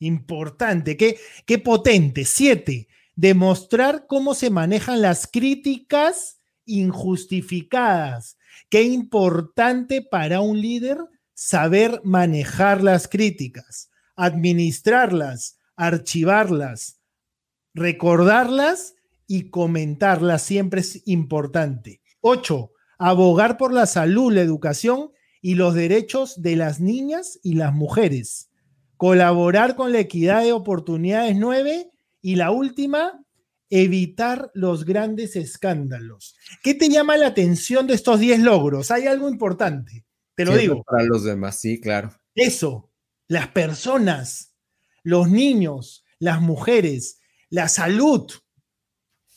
Importante, 0.00 0.96
qué, 0.96 1.18
qué 1.46 1.58
potente. 1.58 2.24
Siete, 2.24 2.88
demostrar 3.14 4.06
cómo 4.08 4.34
se 4.34 4.50
manejan 4.50 5.02
las 5.02 5.28
críticas 5.28 6.40
injustificadas. 6.64 8.38
Qué 8.68 8.82
importante 8.82 10.02
para 10.02 10.40
un 10.40 10.60
líder 10.60 10.98
saber 11.32 12.00
manejar 12.04 12.82
las 12.82 13.08
críticas, 13.08 13.90
administrarlas, 14.16 15.58
archivarlas, 15.76 17.00
recordarlas 17.72 18.94
y 19.26 19.50
comentarlas 19.50 20.42
siempre 20.42 20.80
es 20.80 21.06
importante. 21.06 22.02
Ocho, 22.20 22.72
abogar 22.98 23.56
por 23.56 23.72
la 23.72 23.86
salud, 23.86 24.32
la 24.32 24.40
educación 24.40 25.12
y 25.42 25.54
los 25.54 25.74
derechos 25.74 26.42
de 26.42 26.56
las 26.56 26.80
niñas 26.80 27.38
y 27.42 27.54
las 27.54 27.72
mujeres. 27.72 28.50
Colaborar 28.96 29.76
con 29.76 29.92
la 29.92 30.00
equidad 30.00 30.42
de 30.42 30.52
oportunidades 30.52 31.36
nueve 31.36 31.90
y 32.20 32.36
la 32.36 32.50
última, 32.50 33.24
evitar 33.70 34.50
los 34.54 34.84
grandes 34.84 35.36
escándalos. 35.36 36.36
¿Qué 36.62 36.74
te 36.74 36.88
llama 36.88 37.16
la 37.16 37.28
atención 37.28 37.86
de 37.86 37.94
estos 37.94 38.20
10 38.20 38.40
logros? 38.40 38.90
Hay 38.90 39.06
algo 39.06 39.28
importante, 39.28 40.04
te 40.34 40.44
lo 40.44 40.56
digo. 40.56 40.82
Para 40.84 41.04
los 41.04 41.24
demás, 41.24 41.58
sí, 41.58 41.80
claro. 41.80 42.10
Eso, 42.34 42.90
las 43.26 43.48
personas, 43.48 44.54
los 45.02 45.30
niños, 45.30 46.04
las 46.18 46.42
mujeres, 46.42 47.20
la 47.48 47.68
salud. 47.68 48.30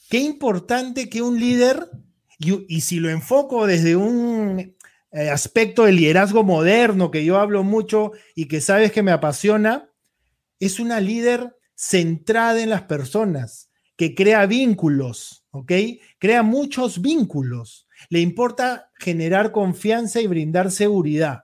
Qué 0.10 0.20
importante 0.20 1.10
que 1.10 1.22
un 1.22 1.40
líder, 1.40 1.90
y, 2.38 2.66
y 2.68 2.82
si 2.82 3.00
lo 3.00 3.10
enfoco 3.10 3.66
desde 3.66 3.96
un 3.96 4.76
eh, 5.14 5.30
aspecto 5.30 5.84
del 5.86 5.98
liderazgo 5.98 6.44
moderno 6.44 7.12
que 7.12 7.24
yo 7.24 7.40
hablo 7.40 7.64
mucho 7.64 8.12
y 8.36 8.48
que 8.48 8.62
sabes 8.62 8.92
que 8.92 9.04
me 9.04 9.12
apasiona, 9.12 9.92
es 10.60 10.80
una 10.80 11.00
líder 11.00 11.56
centrada 11.76 12.62
en 12.62 12.70
las 12.70 12.84
personas, 12.84 13.70
que 13.96 14.16
crea 14.16 14.46
vínculos, 14.48 15.46
¿ok? 15.52 15.72
Crea 16.18 16.42
muchos 16.42 17.02
vínculos. 17.02 17.88
Le 18.10 18.22
importa 18.22 18.92
generar 18.98 19.52
confianza 19.52 20.20
y 20.20 20.28
brindar 20.28 20.72
seguridad. 20.72 21.44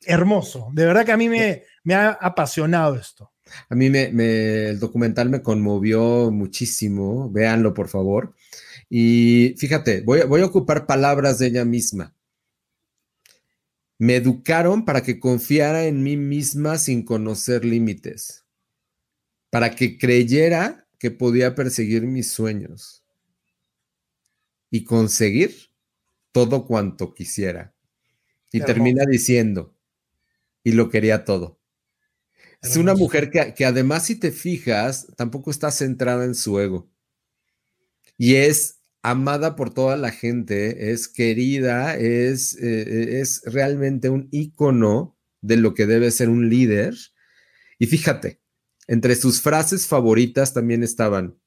Hermoso. 0.00 0.68
De 0.72 0.86
verdad 0.86 1.04
que 1.04 1.12
a 1.12 1.16
mí 1.16 1.28
me, 1.28 1.64
me 1.84 1.94
ha 1.94 2.10
apasionado 2.10 2.94
esto. 2.94 3.30
A 3.68 3.74
mí 3.74 3.90
me, 3.90 4.70
el 4.70 4.80
documental 4.80 5.28
me 5.28 5.42
conmovió 5.42 6.30
muchísimo. 6.30 7.30
Véanlo, 7.30 7.74
por 7.74 7.88
favor. 7.88 8.34
Y 8.88 9.54
fíjate, 9.58 10.00
voy, 10.00 10.22
voy 10.22 10.40
a 10.40 10.46
ocupar 10.46 10.86
palabras 10.86 11.38
de 11.38 11.48
ella 11.48 11.64
misma. 11.64 12.14
Me 13.98 14.16
educaron 14.16 14.84
para 14.84 15.02
que 15.02 15.18
confiara 15.18 15.86
en 15.86 16.02
mí 16.02 16.16
misma 16.16 16.78
sin 16.78 17.02
conocer 17.02 17.64
límites, 17.64 18.44
para 19.50 19.74
que 19.74 19.98
creyera 19.98 20.86
que 20.98 21.10
podía 21.10 21.54
perseguir 21.54 22.02
mis 22.02 22.30
sueños 22.30 23.04
y 24.70 24.84
conseguir 24.84 25.70
todo 26.32 26.66
cuanto 26.66 27.14
quisiera. 27.14 27.74
Y 28.52 28.60
termina 28.60 29.04
diciendo, 29.06 29.74
y 30.62 30.72
lo 30.72 30.88
quería 30.88 31.24
todo. 31.24 31.58
Es 32.62 32.76
una 32.76 32.94
mujer 32.94 33.30
que, 33.30 33.54
que, 33.54 33.64
además, 33.64 34.06
si 34.06 34.16
te 34.16 34.32
fijas, 34.32 35.06
tampoco 35.16 35.50
está 35.50 35.70
centrada 35.70 36.24
en 36.24 36.34
su 36.34 36.58
ego. 36.58 36.88
Y 38.18 38.36
es 38.36 38.75
amada 39.10 39.54
por 39.54 39.72
toda 39.72 39.96
la 39.96 40.10
gente, 40.10 40.90
es 40.90 41.06
querida, 41.06 41.96
es, 41.96 42.56
eh, 42.60 43.20
es 43.20 43.40
realmente 43.46 44.08
un 44.08 44.28
ícono 44.32 45.16
de 45.42 45.56
lo 45.56 45.74
que 45.74 45.86
debe 45.86 46.10
ser 46.10 46.28
un 46.28 46.50
líder. 46.50 46.96
Y 47.78 47.86
fíjate, 47.86 48.40
entre 48.88 49.14
sus 49.14 49.40
frases 49.40 49.86
favoritas 49.86 50.54
también 50.54 50.82
estaban, 50.82 51.38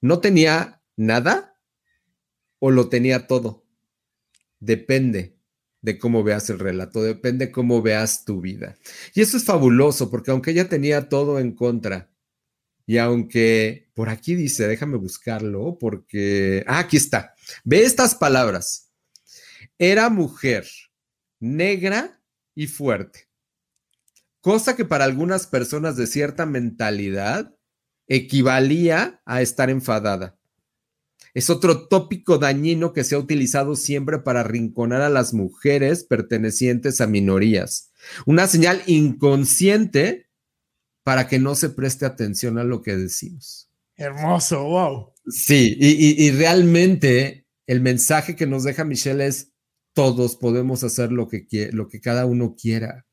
no 0.00 0.20
tenía 0.20 0.82
nada 0.96 1.58
o 2.58 2.70
lo 2.70 2.88
tenía 2.88 3.26
todo. 3.26 3.66
Depende 4.58 5.36
de 5.82 5.98
cómo 5.98 6.22
veas 6.22 6.48
el 6.48 6.58
relato, 6.58 7.02
depende 7.02 7.50
cómo 7.50 7.82
veas 7.82 8.24
tu 8.24 8.40
vida. 8.40 8.78
Y 9.14 9.20
eso 9.20 9.36
es 9.36 9.44
fabuloso, 9.44 10.10
porque 10.10 10.30
aunque 10.30 10.52
ella 10.52 10.70
tenía 10.70 11.10
todo 11.10 11.38
en 11.38 11.52
contra, 11.52 12.11
y 12.86 12.98
aunque 12.98 13.90
por 13.94 14.08
aquí 14.08 14.34
dice, 14.34 14.66
déjame 14.66 14.96
buscarlo, 14.96 15.78
porque, 15.78 16.64
ah, 16.66 16.80
aquí 16.80 16.96
está. 16.96 17.34
Ve 17.64 17.82
estas 17.82 18.14
palabras. 18.14 18.90
Era 19.78 20.08
mujer, 20.08 20.66
negra 21.40 22.20
y 22.54 22.66
fuerte. 22.66 23.28
Cosa 24.40 24.74
que 24.74 24.84
para 24.84 25.04
algunas 25.04 25.46
personas 25.46 25.96
de 25.96 26.06
cierta 26.06 26.46
mentalidad 26.46 27.54
equivalía 28.08 29.22
a 29.24 29.40
estar 29.40 29.70
enfadada. 29.70 30.36
Es 31.34 31.48
otro 31.48 31.88
tópico 31.88 32.38
dañino 32.38 32.92
que 32.92 33.04
se 33.04 33.14
ha 33.14 33.18
utilizado 33.18 33.74
siempre 33.76 34.18
para 34.18 34.40
arrinconar 34.40 35.00
a 35.00 35.08
las 35.08 35.32
mujeres 35.32 36.04
pertenecientes 36.04 37.00
a 37.00 37.06
minorías. 37.06 37.92
Una 38.26 38.46
señal 38.46 38.82
inconsciente 38.86 40.26
para 41.02 41.26
que 41.28 41.38
no 41.38 41.54
se 41.54 41.70
preste 41.70 42.06
atención 42.06 42.58
a 42.58 42.64
lo 42.64 42.82
que 42.82 42.96
decimos. 42.96 43.68
Hermoso, 43.96 44.64
wow. 44.64 45.12
Sí, 45.26 45.76
y, 45.78 46.30
realmente 46.32 47.46
el 47.66 47.80
mensaje 47.80 48.34
que 48.34 48.46
nos 48.46 48.64
deja 48.64 48.84
Michelle 48.84 49.26
es, 49.26 49.52
todos 49.92 50.36
podemos 50.36 50.82
hacer 50.84 51.12
lo 51.12 51.28
que, 51.28 51.46
lo 51.72 51.88
que 51.88 52.00
cada 52.00 52.26
uno 52.26 52.56
quiera. 52.60 53.06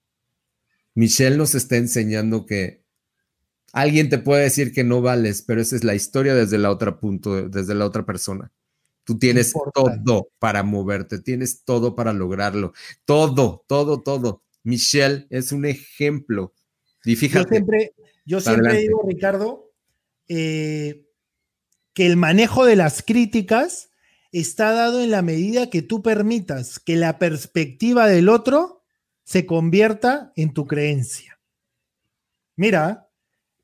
Michelle 0.95 1.37
nos 1.37 1.55
está 1.55 1.77
enseñando 1.77 2.45
que 2.45 2.83
alguien 3.73 4.09
te 4.09 4.17
puede 4.17 4.43
decir 4.43 4.73
que 4.73 4.83
no 4.83 5.01
vales, 5.01 5.43
pero 5.43 5.61
esa 5.61 5.75
es 5.75 5.83
la 5.83 5.95
historia 5.95 6.33
desde 6.33 6.57
la 6.57 6.71
otra 6.71 6.99
punto, 6.99 7.49
desde 7.49 7.75
la 7.75 7.85
otra 7.85 8.05
persona. 8.05 8.51
Tú 9.03 9.17
tienes 9.17 9.53
todo 9.73 10.29
para 10.39 10.63
moverte, 10.63 11.19
tienes 11.19 11.63
todo 11.63 11.95
para 11.95 12.13
lograrlo, 12.13 12.73
todo, 13.05 13.63
todo, 13.67 14.01
todo. 14.01 14.43
Michelle 14.63 15.27
es 15.29 15.51
un 15.51 15.65
ejemplo 15.65 16.53
Y 17.05 17.15
fíjate. 17.15 17.45
Yo 17.45 17.49
siempre, 17.49 17.93
yo 18.25 18.41
siempre 18.41 18.77
digo, 18.77 19.03
Ricardo, 19.07 19.71
eh, 20.27 21.05
que 21.93 22.05
el 22.05 22.17
manejo 22.17 22.65
de 22.65 22.75
las 22.75 23.01
críticas 23.01 23.89
está 24.31 24.71
dado 24.71 25.01
en 25.01 25.11
la 25.11 25.21
medida 25.21 25.69
que 25.69 25.81
tú 25.81 26.01
permitas 26.01 26.79
que 26.79 26.95
la 26.95 27.17
perspectiva 27.17 28.07
del 28.07 28.29
otro 28.29 28.83
se 29.23 29.45
convierta 29.45 30.31
en 30.35 30.53
tu 30.53 30.65
creencia. 30.65 31.39
Mira, 32.55 33.09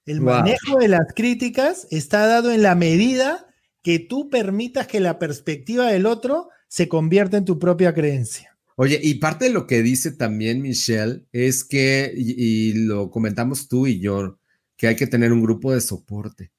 el 0.06 0.22
manejo 0.22 0.78
de 0.78 0.88
las 0.88 1.14
críticas 1.16 1.88
está 1.90 2.28
dado 2.28 2.52
en 2.52 2.62
la 2.62 2.76
medida 2.76 3.48
que 3.82 4.00
tú 4.00 4.30
permitas 4.30 4.88
que 4.88 5.00
la 5.00 5.20
perspectiva 5.20 5.88
del 5.88 6.06
otro 6.06 6.50
se 6.68 6.88
convierta 6.88 7.38
en 7.38 7.46
tu 7.46 7.60
propia 7.60 7.94
creencia. 7.94 8.55
Oye, 8.78 9.00
y 9.02 9.16
parte 9.16 9.46
de 9.46 9.52
lo 9.52 9.68
que 9.68 9.82
dice 9.82 10.12
también 10.12 10.62
Michelle 10.62 11.24
es 11.32 11.64
que, 11.64 12.14
y, 12.16 12.74
lo 12.74 13.10
comentamos 13.10 13.70
tú 13.70 13.88
y 13.88 14.02
yo, 14.02 14.38
que 14.76 14.88
hay 14.88 14.98
que 14.98 15.08
tener 15.08 15.32
un 15.32 15.42
grupo 15.42 15.74
de 15.74 15.80
soporte. 15.80 16.52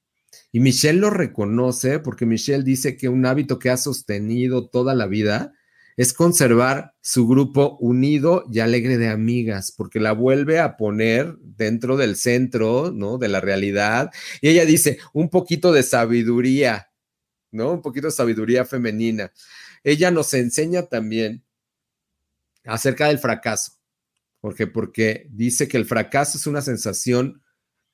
Y 0.51 0.59
Michelle 0.59 0.99
lo 0.99 1.11
reconoce 1.11 1.99
porque 1.99 2.25
Michelle 2.25 2.63
dice 2.63 2.97
que 2.97 3.09
un 3.09 3.25
hábito 3.27 3.59
que 3.59 3.69
ha 3.69 3.77
sostenido 3.77 4.67
toda 4.67 4.95
la 4.95 5.05
vida 5.05 5.53
es 5.95 6.13
conservar 6.13 6.93
su 7.01 7.27
grupo 7.27 7.77
unido 7.79 8.45
y 8.51 8.59
alegre 8.59 8.97
de 8.97 9.09
amigas, 9.09 9.71
porque 9.75 9.99
la 9.99 10.13
vuelve 10.13 10.59
a 10.59 10.77
poner 10.77 11.35
dentro 11.41 11.97
del 11.97 12.15
centro, 12.15 12.91
¿no? 12.91 13.17
De 13.19 13.27
la 13.27 13.41
realidad. 13.41 14.11
Y 14.41 14.49
ella 14.49 14.65
dice, 14.65 14.99
un 15.13 15.29
poquito 15.29 15.71
de 15.71 15.83
sabiduría, 15.83 16.89
¿no? 17.51 17.73
Un 17.73 17.81
poquito 17.81 18.07
de 18.07 18.11
sabiduría 18.11 18.65
femenina. 18.65 19.31
Ella 19.83 20.11
nos 20.11 20.33
enseña 20.33 20.83
también 20.83 21.43
acerca 22.67 23.07
del 23.07 23.19
fracaso, 23.19 23.73
porque 24.41 25.27
dice 25.31 25.67
que 25.67 25.77
el 25.77 25.85
fracaso 25.85 26.37
es 26.37 26.47
una 26.47 26.61
sensación 26.61 27.43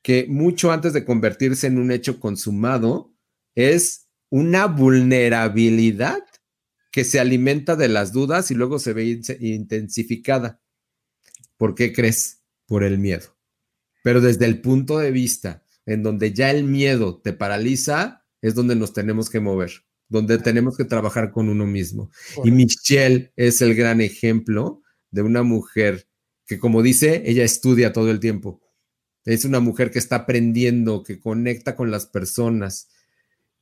que 0.01 0.25
mucho 0.27 0.71
antes 0.71 0.93
de 0.93 1.05
convertirse 1.05 1.67
en 1.67 1.77
un 1.77 1.91
hecho 1.91 2.19
consumado 2.19 3.15
es 3.55 4.09
una 4.29 4.65
vulnerabilidad 4.67 6.19
que 6.91 7.03
se 7.03 7.19
alimenta 7.19 7.75
de 7.75 7.87
las 7.87 8.11
dudas 8.11 8.51
y 8.51 8.55
luego 8.55 8.79
se 8.79 8.93
ve 8.93 9.19
intensificada. 9.39 10.61
¿Por 11.57 11.73
qué 11.73 11.93
crees? 11.93 12.43
Por 12.67 12.83
el 12.83 12.99
miedo. 12.99 13.37
Pero 14.03 14.21
desde 14.21 14.45
el 14.45 14.61
punto 14.61 14.99
de 14.99 15.11
vista 15.11 15.63
en 15.85 16.03
donde 16.03 16.33
ya 16.33 16.51
el 16.51 16.63
miedo 16.63 17.21
te 17.21 17.33
paraliza, 17.33 18.25
es 18.41 18.55
donde 18.55 18.75
nos 18.75 18.93
tenemos 18.93 19.29
que 19.29 19.39
mover, 19.39 19.71
donde 20.09 20.37
tenemos 20.37 20.77
que 20.77 20.85
trabajar 20.85 21.31
con 21.31 21.49
uno 21.49 21.65
mismo. 21.65 22.11
Y 22.43 22.51
Michelle 22.51 23.31
es 23.35 23.61
el 23.61 23.75
gran 23.75 24.01
ejemplo 24.01 24.81
de 25.11 25.21
una 25.21 25.43
mujer 25.43 26.07
que, 26.45 26.59
como 26.59 26.81
dice, 26.81 27.23
ella 27.25 27.43
estudia 27.43 27.93
todo 27.93 28.11
el 28.11 28.19
tiempo 28.19 28.63
es 29.25 29.45
una 29.45 29.59
mujer 29.59 29.91
que 29.91 29.99
está 29.99 30.17
aprendiendo, 30.17 31.03
que 31.03 31.19
conecta 31.19 31.75
con 31.75 31.91
las 31.91 32.05
personas 32.05 32.89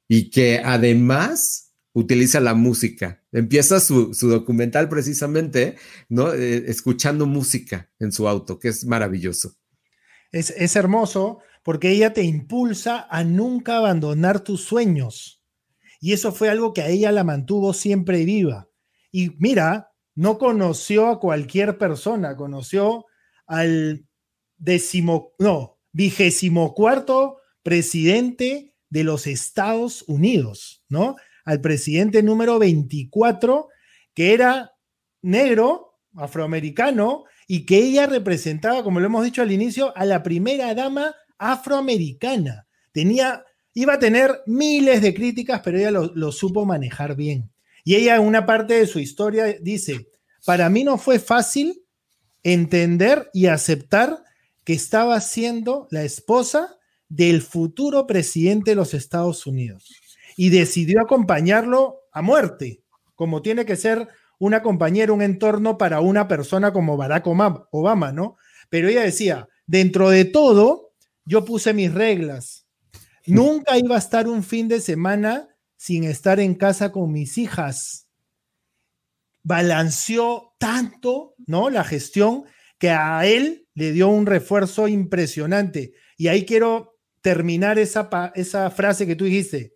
y 0.08 0.30
que 0.30 0.62
además 0.64 1.74
utiliza 1.94 2.40
la 2.40 2.54
música. 2.54 3.24
Empieza 3.32 3.80
su, 3.80 4.14
documental 4.14 4.90
precisamente, 4.90 5.76
¿no? 6.10 6.34
Eh, 6.34 6.64
escuchando 6.68 7.26
música 7.26 7.90
en 8.00 8.12
su 8.12 8.28
auto, 8.28 8.60
que 8.60 8.70
es 8.70 8.86
maravilloso. 8.86 9.56
Es, 10.32 10.52
es 10.52 10.76
hermoso 10.76 11.40
porque 11.64 11.92
ella 11.92 12.14
te 12.14 12.24
impulsa 12.24 13.08
a 13.10 13.24
nunca 13.24 13.78
abandonar 13.78 14.40
tus 14.40 14.64
sueños. 14.64 15.41
Y 16.02 16.14
eso 16.14 16.34
fue 16.34 16.50
algo 16.50 16.74
que 16.74 16.82
a 16.82 16.90
ella 16.90 17.12
la 17.14 17.24
mantuvo 17.24 17.74
siempre 17.74 18.26
viva. 18.26 18.68
Y 19.12 19.36
mira, 19.38 19.92
no 20.16 20.38
conoció 20.38 21.08
a 21.08 21.20
cualquier 21.20 21.78
persona, 21.78 22.36
conoció 22.36 23.06
al 23.46 24.06
decimo, 24.58 25.34
no, 25.40 25.80
vigésimo 25.94 26.74
cuarto 26.74 27.38
presidente 27.64 28.74
de 28.90 29.04
los 29.04 29.28
Estados 29.28 30.04
Unidos, 30.08 30.84
¿no? 30.90 31.16
Al 31.46 31.62
presidente 31.62 32.24
número 32.24 32.60
24, 32.60 33.70
que 34.14 34.34
era 34.34 34.74
negro, 35.22 36.00
afroamericano, 36.16 37.26
y 37.48 37.66
que 37.66 37.78
ella 37.78 38.08
representaba, 38.08 38.84
como 38.84 39.00
lo 39.00 39.06
hemos 39.06 39.24
dicho 39.24 39.42
al 39.42 39.52
inicio, 39.52 39.96
a 39.96 40.06
la 40.06 40.24
primera 40.24 40.74
dama 40.74 41.16
afroamericana. 41.38 42.68
Tenía, 42.92 43.44
iba 43.74 43.94
a 43.94 44.00
tener 44.00 44.42
miles 44.46 45.02
de 45.02 45.14
críticas, 45.14 45.62
pero 45.64 45.78
ella 45.78 45.92
lo, 45.92 46.32
supo 46.32 46.66
manejar 46.66 47.16
bien. 47.16 47.52
Y 47.84 47.96
ella 47.96 48.16
en 48.16 48.24
una 48.24 48.46
parte 48.46 48.76
de 48.76 48.88
su 48.88 49.00
historia 49.00 49.46
dice, 49.62 50.08
para 50.46 50.70
mí 50.70 50.84
no 50.84 50.98
fue 50.98 51.20
fácil 51.20 51.84
entender 52.44 53.30
y 53.34 53.48
aceptar 53.48 54.24
que 54.64 54.74
estaba 54.74 55.20
siendo 55.22 55.88
la 55.92 56.04
esposa 56.04 56.78
del 57.10 57.42
futuro 57.42 58.08
presidente 58.08 58.72
de 58.72 58.76
los 58.76 58.94
Estados 58.94 59.46
Unidos 59.48 59.90
y 60.38 60.50
decidió 60.50 61.02
acompañarlo 61.02 62.02
a 62.12 62.22
muerte, 62.22 62.84
como 63.16 63.42
tiene 63.42 63.66
que 63.66 63.76
ser 63.76 64.08
una 64.40 64.64
compañera, 64.64 65.14
un 65.14 65.22
entorno 65.22 65.78
para 65.78 66.00
una 66.00 66.28
persona 66.28 66.74
como 66.74 66.98
Barack 66.98 67.28
Obama, 67.28 68.12
¿no? 68.12 68.38
Pero 68.70 68.88
ella 68.88 69.04
decía, 69.04 69.48
dentro 69.68 70.10
de 70.10 70.26
todo, 70.26 70.94
yo 71.26 71.46
puse 71.46 71.74
mis 71.74 71.94
reglas. 71.94 72.61
Nunca 73.26 73.78
iba 73.78 73.96
a 73.96 74.00
estar 74.00 74.28
un 74.28 74.44
fin 74.44 74.68
de 74.68 74.82
semana 74.82 75.48
sin 75.78 76.04
estar 76.04 76.40
en 76.40 76.56
casa 76.56 76.92
con 76.92 77.12
mis 77.12 77.38
hijas. 77.38 78.08
Balanceó 79.44 80.54
tanto, 80.60 81.36
¿no? 81.48 81.70
La 81.70 81.84
gestión 81.84 82.46
que 82.78 82.90
a 82.92 83.26
él 83.26 83.68
le 83.74 83.92
dio 83.92 84.10
un 84.10 84.26
refuerzo 84.26 84.88
impresionante. 84.88 85.94
Y 86.18 86.28
ahí 86.28 86.46
quiero 86.46 86.98
terminar 87.22 87.80
esa, 87.80 88.10
esa 88.36 88.70
frase 88.70 89.08
que 89.08 89.16
tú 89.16 89.26
dijiste. 89.26 89.74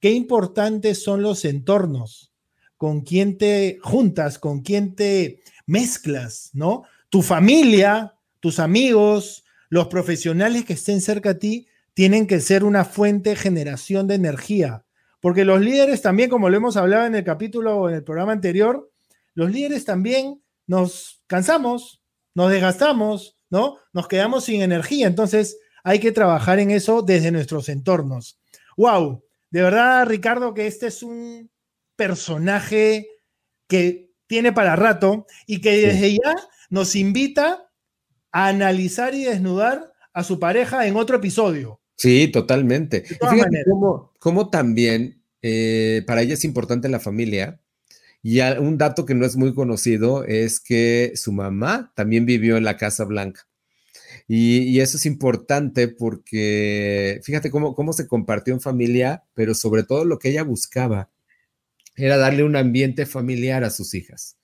Qué 0.00 0.10
importantes 0.10 1.02
son 1.02 1.22
los 1.22 1.44
entornos, 1.44 2.32
con 2.76 3.02
quién 3.02 3.38
te 3.38 3.78
juntas, 3.82 4.38
con 4.38 4.62
quién 4.62 4.94
te 4.94 5.42
mezclas, 5.66 6.50
¿no? 6.52 6.84
Tu 7.08 7.22
familia, 7.22 8.14
tus 8.40 8.58
amigos, 8.58 9.44
los 9.68 9.86
profesionales 9.88 10.64
que 10.64 10.72
estén 10.72 11.00
cerca 11.00 11.30
a 11.30 11.38
ti, 11.38 11.68
tienen 11.94 12.26
que 12.26 12.40
ser 12.40 12.64
una 12.64 12.84
fuente 12.84 13.30
de 13.30 13.36
generación 13.36 14.06
de 14.06 14.14
energía. 14.14 14.84
Porque 15.20 15.44
los 15.44 15.60
líderes 15.60 16.02
también, 16.02 16.30
como 16.30 16.50
lo 16.50 16.56
hemos 16.56 16.76
hablado 16.76 17.06
en 17.06 17.14
el 17.14 17.24
capítulo 17.24 17.76
o 17.76 17.88
en 17.88 17.96
el 17.96 18.04
programa 18.04 18.32
anterior, 18.32 18.90
los 19.34 19.50
líderes 19.50 19.84
también 19.84 20.42
nos 20.66 21.22
cansamos, 21.26 22.02
nos 22.34 22.50
desgastamos, 22.50 23.38
¿no? 23.50 23.78
Nos 23.92 24.08
quedamos 24.08 24.44
sin 24.44 24.62
energía. 24.62 25.06
Entonces, 25.06 25.58
hay 25.84 25.98
que 25.98 26.12
trabajar 26.12 26.58
en 26.58 26.70
eso 26.70 27.02
desde 27.02 27.30
nuestros 27.30 27.68
entornos. 27.68 28.40
¡Wow! 28.76 29.22
De 29.50 29.62
verdad, 29.62 30.06
Ricardo, 30.06 30.54
que 30.54 30.66
este 30.66 30.86
es 30.86 31.02
un 31.02 31.50
personaje 31.94 33.06
que 33.68 34.10
tiene 34.26 34.52
para 34.52 34.76
rato 34.76 35.26
y 35.46 35.60
que 35.60 35.76
desde 35.76 36.14
ya 36.14 36.36
nos 36.70 36.96
invita 36.96 37.70
a 38.32 38.48
analizar 38.48 39.14
y 39.14 39.24
desnudar 39.24 39.92
a 40.14 40.24
su 40.24 40.40
pareja 40.40 40.86
en 40.86 40.96
otro 40.96 41.16
episodio. 41.16 41.81
Sí, 42.02 42.26
totalmente. 42.26 43.02
Fíjate 43.02 43.62
cómo, 44.18 44.50
también 44.50 45.22
eh, 45.40 46.02
para 46.04 46.22
ella 46.22 46.34
es 46.34 46.44
importante 46.44 46.88
la 46.88 46.98
familia 46.98 47.60
y 48.24 48.40
un 48.40 48.76
dato 48.76 49.06
que 49.06 49.14
no 49.14 49.24
es 49.24 49.36
muy 49.36 49.54
conocido 49.54 50.24
es 50.24 50.58
que 50.58 51.12
su 51.14 51.30
mamá 51.30 51.92
también 51.94 52.26
vivió 52.26 52.56
en 52.56 52.64
la 52.64 52.76
Casa 52.76 53.04
Blanca. 53.04 53.46
Y, 54.26 54.80
eso 54.80 54.96
es 54.96 55.06
importante 55.06 55.86
porque 55.86 57.20
fíjate 57.22 57.52
cómo, 57.52 57.76
cómo 57.76 57.92
se 57.92 58.08
compartió 58.08 58.52
en 58.52 58.60
familia, 58.60 59.22
pero 59.34 59.54
sobre 59.54 59.84
todo 59.84 60.04
lo 60.04 60.18
que 60.18 60.30
ella 60.30 60.42
buscaba 60.42 61.08
era 61.94 62.16
darle 62.16 62.42
un 62.42 62.56
ambiente 62.56 63.06
familiar 63.06 63.62
a 63.62 63.70
sus 63.70 63.94
hijas. 63.94 64.36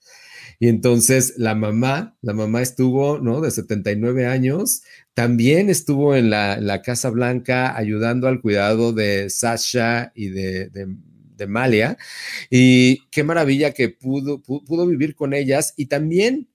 Y 0.57 0.67
entonces 0.67 1.35
la 1.37 1.55
mamá, 1.55 2.17
la 2.21 2.33
mamá 2.33 2.61
estuvo, 2.61 3.19
¿no? 3.19 3.41
De 3.41 3.51
79 3.51 4.25
años, 4.25 4.81
también 5.13 5.69
estuvo 5.69 6.15
en 6.15 6.29
la, 6.29 6.81
Casa 6.83 7.09
Blanca 7.09 7.75
ayudando 7.77 8.27
al 8.27 8.41
cuidado 8.41 8.93
de 8.93 9.29
Sasha 9.29 10.11
y 10.15 10.29
de, 10.29 10.69
de 10.69 11.47
Malia. 11.47 11.97
Y 12.49 13.07
qué 13.09 13.23
maravilla 13.23 13.71
que 13.71 13.89
pudo, 13.89 14.41
pudo 14.41 14.85
vivir 14.85 15.15
con 15.15 15.33
ellas. 15.33 15.73
Y 15.77 15.87
también 15.87 16.49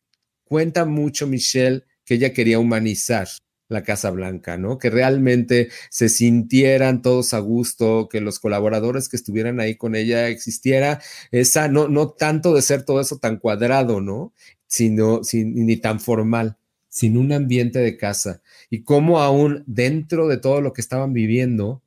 cuenta 0.44 0.84
mucho 0.84 1.26
Michelle 1.26 1.82
que 2.04 2.14
ella 2.14 2.32
quería 2.32 2.60
humanizar 2.60 3.26
la 3.74 3.82
Casa 3.82 4.10
Blanca, 4.10 4.56
¿no? 4.56 4.78
Que 4.78 4.88
realmente 4.88 5.68
se 5.90 6.08
sintieran 6.08 7.02
todos 7.02 7.34
a 7.34 7.38
gusto, 7.40 8.08
que 8.10 8.20
los 8.22 8.38
colaboradores 8.40 9.08
que 9.08 9.16
estuvieran 9.16 9.60
ahí 9.60 9.76
con 9.76 9.94
ella 9.94 10.28
existiera 10.28 11.02
esa, 11.30 11.68
no, 11.68 11.88
no 11.88 12.10
tanto 12.10 12.54
de 12.54 12.62
ser 12.62 12.84
todo 12.84 13.00
eso 13.00 13.18
tan 13.18 13.36
cuadrado, 13.36 14.00
¿no? 14.00 14.32
Sino, 14.66 15.22
sin, 15.24 15.66
ni 15.66 15.76
tan 15.76 16.00
formal, 16.00 16.56
sin 16.88 17.16
un 17.18 17.32
ambiente 17.32 17.80
de 17.80 17.96
casa. 17.98 18.40
Y 18.70 18.82
cómo 18.82 19.20
aún 19.20 19.62
dentro 19.66 20.28
de 20.28 20.38
todo 20.38 20.62
lo 20.62 20.72
que 20.72 20.80
estaban 20.80 21.12
viviendo, 21.12 21.82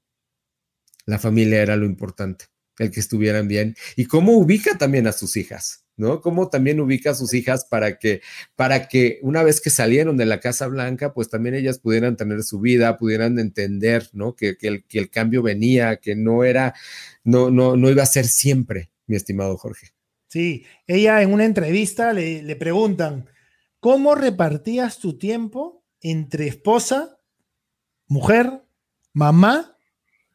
la 1.05 1.17
familia 1.17 1.61
era 1.61 1.75
lo 1.75 1.85
importante 1.85 2.45
el 2.77 2.91
que 2.91 2.99
estuvieran 2.99 3.47
bien 3.47 3.75
y 3.95 4.05
cómo 4.05 4.37
ubica 4.37 4.77
también 4.77 5.07
a 5.07 5.11
sus 5.11 5.37
hijas. 5.37 5.83
¿no? 5.97 6.21
Cómo 6.21 6.49
también 6.49 6.79
ubica 6.79 7.11
a 7.11 7.15
sus 7.15 7.33
hijas 7.33 7.65
para 7.65 7.97
que, 7.97 8.21
para 8.55 8.87
que 8.87 9.19
una 9.23 9.41
vez 9.41 9.59
que 9.59 9.71
salieron 9.71 10.15
de 10.15 10.27
la 10.27 10.39
Casa 10.39 10.67
Blanca, 10.67 11.11
pues 11.13 11.29
también 11.29 11.55
ellas 11.55 11.79
pudieran 11.79 12.15
tener 12.15 12.43
su 12.43 12.59
vida, 12.59 12.97
pudieran 12.97 13.39
entender, 13.39 14.07
¿no? 14.13 14.35
Que, 14.35 14.57
que, 14.57 14.67
el, 14.67 14.83
que 14.85 14.99
el, 14.99 15.09
cambio 15.09 15.41
venía, 15.41 15.97
que 15.97 16.15
no 16.15 16.43
era, 16.43 16.75
no, 17.23 17.49
no, 17.49 17.75
no 17.75 17.89
iba 17.89 18.03
a 18.03 18.05
ser 18.05 18.27
siempre, 18.27 18.91
mi 19.07 19.15
estimado 19.15 19.57
Jorge. 19.57 19.87
Sí, 20.27 20.65
ella 20.85 21.21
en 21.23 21.33
una 21.33 21.45
entrevista 21.45 22.13
le, 22.13 22.43
le 22.43 22.55
preguntan, 22.55 23.25
¿cómo 23.79 24.13
repartías 24.13 24.99
tu 24.99 25.17
tiempo 25.17 25.83
entre 26.01 26.47
esposa, 26.47 27.17
mujer, 28.07 28.61
mamá, 29.13 29.77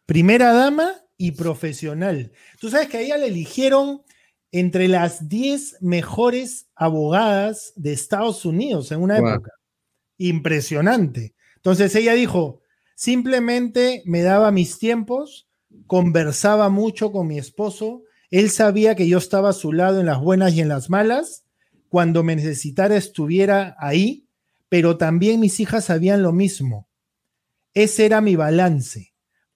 primera 0.06 0.52
dama 0.52 1.01
y 1.22 1.30
profesional? 1.30 2.32
Tú 2.58 2.68
sabes 2.68 2.88
que 2.88 2.96
a 2.96 3.00
ella 3.00 3.16
le 3.16 3.28
eligieron 3.28 4.02
entre 4.50 4.88
las 4.88 5.28
10 5.28 5.76
mejores 5.80 6.66
abogadas 6.74 7.72
de 7.76 7.92
Estados 7.92 8.44
Unidos 8.44 8.90
en 8.90 9.00
una 9.00 9.18
época. 9.18 9.52
Impresionante. 10.18 11.34
Entonces 11.54 11.94
ella 11.94 12.14
dijo, 12.14 12.60
simplemente 12.96 14.02
me 14.04 14.22
daba 14.22 14.50
mis 14.50 14.80
tiempos, 14.80 15.48
conversaba 15.86 16.70
mucho 16.70 17.12
con 17.12 17.28
mi 17.28 17.38
esposo, 17.38 18.02
él 18.32 18.50
sabía 18.50 18.96
que 18.96 19.06
yo 19.06 19.18
estaba 19.18 19.50
a 19.50 19.54
su 19.54 19.72
lado 19.72 20.00
en 20.00 20.06
las 20.06 20.20
buenas 20.20 20.52
y 20.54 20.60
en 20.60 20.68
las 20.68 20.90
malas, 20.90 21.44
cuando 21.88 22.24
me 22.24 22.34
necesitara 22.34 22.96
estuviera 22.96 23.76
ahí, 23.78 24.26
pero 24.68 24.96
también 24.96 25.38
mis 25.38 25.60
hijas 25.60 25.84
sabían 25.84 26.22
lo 26.22 26.32
mismo. 26.32 26.88
Ese 27.74 28.06
era 28.06 28.20
mi 28.20 28.34
balance, 28.34 29.11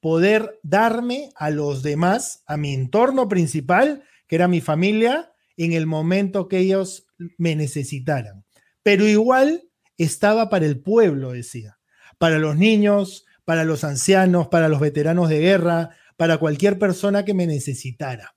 poder 0.07 0.61
darme 0.63 1.31
a 1.35 1.51
los 1.51 1.83
demás, 1.83 2.45
a 2.47 2.57
mi 2.57 2.73
entorno 2.73 3.29
principal, 3.29 4.05
que 4.29 4.37
era 4.37 4.47
mi 4.47 4.61
familia, 4.61 5.33
en 5.57 5.73
el 5.73 5.87
momento 5.87 6.47
que 6.47 6.59
ellos 6.59 7.09
me 7.39 7.57
necesitaran. 7.57 8.45
Pero 8.85 9.05
igual 9.09 9.69
estaba 9.99 10.49
para 10.49 10.65
el 10.65 10.81
pueblo, 10.81 11.33
decía, 11.33 11.81
para 12.19 12.39
los 12.39 12.55
niños, 12.55 13.27
para 13.45 13.65
los 13.65 13.83
ancianos, 13.83 14.47
para 14.47 14.69
los 14.69 14.79
veteranos 14.79 15.29
de 15.29 15.41
guerra, 15.41 15.91
para 16.17 16.39
cualquier 16.39 16.79
persona 16.79 17.25
que 17.25 17.35
me 17.35 17.49
necesitara. 17.49 18.37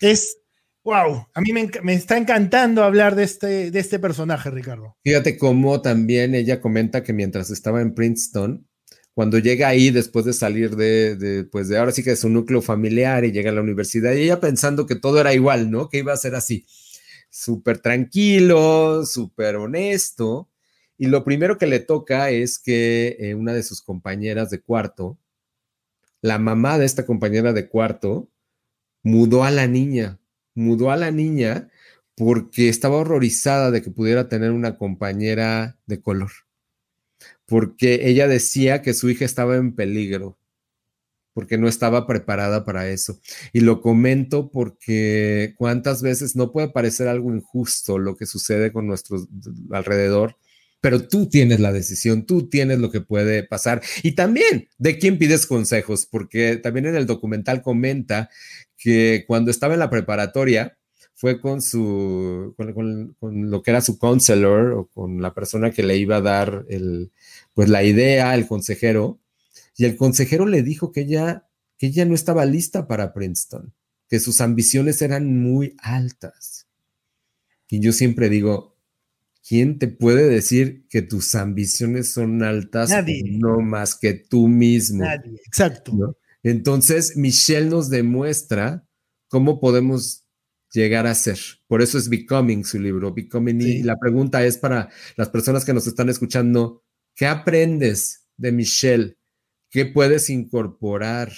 Es, 0.00 0.38
wow, 0.82 1.26
a 1.34 1.40
mí 1.42 1.52
me, 1.52 1.92
está 1.92 2.16
encantando 2.16 2.84
hablar 2.84 3.16
de 3.16 3.24
este, 3.24 3.70
de 3.70 3.78
este 3.78 3.98
personaje, 3.98 4.50
Ricardo. 4.50 4.96
Fíjate 5.04 5.36
cómo 5.36 5.82
también 5.82 6.34
ella 6.34 6.62
comenta 6.62 7.02
que 7.02 7.12
mientras 7.12 7.50
estaba 7.50 7.82
en 7.82 7.92
Princeton, 7.92 8.66
cuando 9.14 9.38
llega 9.38 9.68
ahí 9.68 9.90
después 9.90 10.24
de 10.24 10.32
salir 10.32 10.76
de, 10.76 11.46
pues 11.50 11.68
de 11.68 11.78
ahora 11.78 11.92
sí 11.92 12.02
que 12.02 12.12
es 12.12 12.20
su 12.20 12.30
núcleo 12.30 12.62
familiar 12.62 13.24
y 13.24 13.32
llega 13.32 13.50
a 13.50 13.54
la 13.54 13.60
universidad 13.60 14.12
y 14.14 14.22
ella 14.22 14.40
pensando 14.40 14.86
que 14.86 14.96
todo 14.96 15.20
era 15.20 15.34
igual, 15.34 15.70
¿no? 15.70 15.88
Que 15.88 15.98
iba 15.98 16.12
a 16.12 16.16
ser 16.16 16.34
así, 16.34 16.66
súper 17.30 17.78
tranquilo, 17.78 19.04
súper 19.04 19.56
honesto. 19.56 20.48
Y 20.98 21.06
lo 21.06 21.24
primero 21.24 21.58
que 21.58 21.66
le 21.66 21.80
toca 21.80 22.30
es 22.30 22.58
que 22.58 23.16
eh, 23.18 23.34
una 23.34 23.52
de 23.52 23.62
sus 23.62 23.82
compañeras 23.82 24.50
de 24.50 24.60
cuarto, 24.62 25.18
la 26.22 26.38
mamá 26.38 26.78
de 26.78 26.86
esta 26.86 27.04
compañera 27.04 27.52
de 27.52 27.68
cuarto, 27.68 28.30
mudó 29.02 29.44
a 29.44 29.50
la 29.50 29.66
niña, 29.66 30.20
mudó 30.54 30.90
a 30.90 30.96
la 30.96 31.10
niña 31.10 31.70
porque 32.16 32.68
estaba 32.68 32.96
horrorizada 32.96 33.70
de 33.70 33.82
que 33.82 33.90
pudiera 33.90 34.28
tener 34.28 34.52
una 34.52 34.78
compañera 34.78 35.78
de 35.86 36.00
color 36.02 36.30
porque 37.52 38.08
ella 38.08 38.28
decía 38.28 38.80
que 38.80 38.94
su 38.94 39.10
hija 39.10 39.26
estaba 39.26 39.56
en 39.56 39.74
peligro, 39.74 40.38
porque 41.34 41.58
no 41.58 41.68
estaba 41.68 42.06
preparada 42.06 42.64
para 42.64 42.88
eso. 42.88 43.20
Y 43.52 43.60
lo 43.60 43.82
comento 43.82 44.50
porque 44.50 45.52
cuántas 45.58 46.00
veces 46.00 46.34
no 46.34 46.50
puede 46.50 46.70
parecer 46.70 47.08
algo 47.08 47.30
injusto 47.30 47.98
lo 47.98 48.16
que 48.16 48.24
sucede 48.24 48.72
con 48.72 48.86
nuestro 48.86 49.18
alrededor, 49.70 50.38
pero 50.80 51.06
tú 51.06 51.28
tienes 51.28 51.60
la 51.60 51.72
decisión, 51.72 52.24
tú 52.24 52.48
tienes 52.48 52.78
lo 52.78 52.90
que 52.90 53.02
puede 53.02 53.42
pasar. 53.42 53.82
Y 54.02 54.12
también 54.12 54.70
de 54.78 54.96
quién 54.96 55.18
pides 55.18 55.46
consejos, 55.46 56.06
porque 56.10 56.56
también 56.56 56.86
en 56.86 56.96
el 56.96 57.04
documental 57.04 57.60
comenta 57.60 58.30
que 58.78 59.24
cuando 59.26 59.50
estaba 59.50 59.74
en 59.74 59.80
la 59.80 59.90
preparatoria, 59.90 60.78
fue 61.22 61.40
con 61.40 61.62
su, 61.62 62.52
con, 62.56 63.14
con, 63.20 63.50
lo 63.50 63.62
que 63.62 63.70
era 63.70 63.80
su 63.80 63.96
counselor 63.96 64.72
o 64.72 64.86
con 64.86 65.22
la 65.22 65.32
persona 65.32 65.70
que 65.70 65.84
le 65.84 65.96
iba 65.96 66.16
a 66.16 66.20
dar 66.20 66.64
el, 66.68 67.12
pues 67.54 67.68
la 67.68 67.84
idea, 67.84 68.34
el 68.34 68.46
consejero, 68.46 69.20
y 69.76 69.84
el 69.84 69.96
consejero 69.96 70.46
le 70.46 70.62
dijo 70.62 70.92
que 70.92 71.02
ella, 71.02 71.48
que 71.78 71.86
ella 71.88 72.04
no 72.04 72.14
estaba 72.14 72.44
lista 72.44 72.86
para 72.86 73.12
Princeton, 73.12 73.72
que 74.08 74.20
sus 74.20 74.40
ambiciones 74.40 75.02
eran 75.02 75.40
muy 75.40 75.76
altas. 75.78 76.66
Y 77.68 77.80
yo 77.80 77.92
siempre 77.92 78.28
digo, 78.28 78.76
¿quién 79.46 79.78
te 79.78 79.88
puede 79.88 80.28
decir 80.28 80.86
que 80.88 81.02
tus 81.02 81.34
ambiciones 81.34 82.12
son 82.12 82.42
altas? 82.42 82.90
Nadie. 82.90 83.22
No 83.38 83.60
más 83.60 83.94
que 83.94 84.12
tú 84.14 84.48
mismo. 84.48 85.04
Nadie, 85.04 85.40
exacto. 85.46 85.92
¿no? 85.94 86.16
Entonces, 86.42 87.16
Michelle 87.16 87.70
nos 87.70 87.88
demuestra 87.88 88.86
cómo 89.28 89.60
podemos 89.60 90.24
llegar 90.72 91.06
a 91.06 91.14
ser. 91.14 91.38
Por 91.66 91.82
eso 91.82 91.98
es 91.98 92.08
Becoming 92.08 92.64
su 92.64 92.78
libro, 92.78 93.12
Becoming. 93.14 93.60
Sí. 93.60 93.78
Y 93.78 93.82
la 93.82 93.98
pregunta 93.98 94.44
es 94.44 94.58
para 94.58 94.88
las 95.16 95.28
personas 95.28 95.64
que 95.64 95.74
nos 95.74 95.86
están 95.86 96.08
escuchando, 96.08 96.81
¿Qué 97.14 97.26
aprendes 97.26 98.26
de 98.36 98.52
Michelle? 98.52 99.16
¿Qué 99.70 99.86
puedes 99.86 100.30
incorporar? 100.30 101.32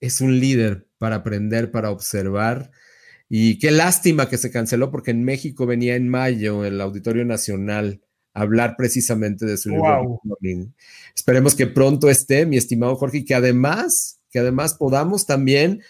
Es 0.00 0.20
un 0.20 0.38
líder 0.38 0.88
para 0.98 1.16
aprender, 1.16 1.70
para 1.70 1.90
observar. 1.90 2.70
Y 3.28 3.58
qué 3.58 3.70
lástima 3.70 4.28
que 4.28 4.38
se 4.38 4.50
canceló 4.50 4.90
porque 4.90 5.10
en 5.10 5.24
México 5.24 5.66
venía 5.66 5.96
en 5.96 6.08
mayo 6.08 6.64
el 6.64 6.80
Auditorio 6.80 7.24
Nacional 7.24 8.00
a 8.32 8.42
hablar 8.42 8.74
precisamente 8.76 9.44
de 9.44 9.56
su 9.56 9.70
wow. 9.70 10.20
libro. 10.40 10.72
Esperemos 11.14 11.54
que 11.54 11.66
pronto 11.66 12.08
esté, 12.08 12.46
mi 12.46 12.56
estimado 12.56 12.96
Jorge, 12.96 13.18
y 13.18 13.24
que 13.24 13.34
además, 13.34 14.20
que 14.30 14.38
además 14.38 14.74
podamos 14.74 15.26
también 15.26 15.82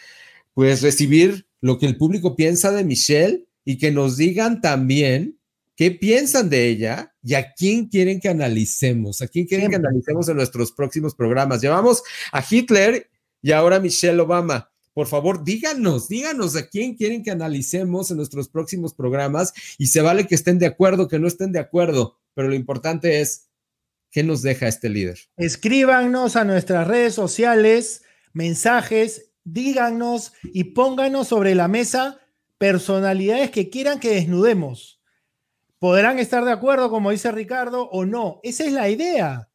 pues 0.54 0.82
recibir 0.82 1.46
lo 1.60 1.78
que 1.78 1.86
el 1.86 1.96
público 1.96 2.34
piensa 2.34 2.72
de 2.72 2.84
Michelle 2.84 3.46
y 3.64 3.78
que 3.78 3.90
nos 3.90 4.16
digan 4.16 4.60
también 4.60 5.37
qué 5.78 5.92
piensan 5.92 6.50
de 6.50 6.66
ella 6.66 7.14
y 7.22 7.34
a 7.34 7.52
quién 7.52 7.86
quieren 7.86 8.18
que 8.18 8.28
analicemos, 8.28 9.22
a 9.22 9.28
quién 9.28 9.46
quieren 9.46 9.68
Siempre. 9.68 9.80
que 9.80 9.86
analicemos 9.86 10.28
en 10.28 10.36
nuestros 10.36 10.72
próximos 10.72 11.14
programas. 11.14 11.60
Llevamos 11.62 12.02
a 12.32 12.44
Hitler 12.46 13.08
y 13.40 13.52
ahora 13.52 13.76
a 13.76 13.80
Michelle 13.80 14.20
Obama. 14.20 14.72
Por 14.92 15.06
favor, 15.06 15.44
díganos, 15.44 16.08
díganos 16.08 16.56
a 16.56 16.66
quién 16.66 16.96
quieren 16.96 17.22
que 17.22 17.30
analicemos 17.30 18.10
en 18.10 18.16
nuestros 18.16 18.48
próximos 18.48 18.92
programas 18.92 19.52
y 19.78 19.86
se 19.86 20.00
vale 20.00 20.26
que 20.26 20.34
estén 20.34 20.58
de 20.58 20.66
acuerdo, 20.66 21.06
que 21.06 21.20
no 21.20 21.28
estén 21.28 21.52
de 21.52 21.60
acuerdo, 21.60 22.18
pero 22.34 22.48
lo 22.48 22.56
importante 22.56 23.20
es 23.20 23.46
qué 24.10 24.24
nos 24.24 24.42
deja 24.42 24.66
este 24.66 24.88
líder. 24.88 25.20
Escríbanos 25.36 26.34
a 26.34 26.42
nuestras 26.42 26.88
redes 26.88 27.14
sociales, 27.14 28.02
mensajes, 28.32 29.30
díganos 29.44 30.32
y 30.42 30.64
pónganos 30.64 31.28
sobre 31.28 31.54
la 31.54 31.68
mesa 31.68 32.18
personalidades 32.58 33.52
que 33.52 33.70
quieran 33.70 34.00
que 34.00 34.10
desnudemos 34.10 34.97
Podrán 35.78 36.18
estar 36.18 36.44
de 36.44 36.52
acuerdo, 36.52 36.90
como 36.90 37.10
dice 37.10 37.30
Ricardo, 37.30 37.88
o 37.90 38.04
no. 38.04 38.40
Esa 38.42 38.64
es 38.64 38.72
la 38.72 38.88
idea. 38.88 39.48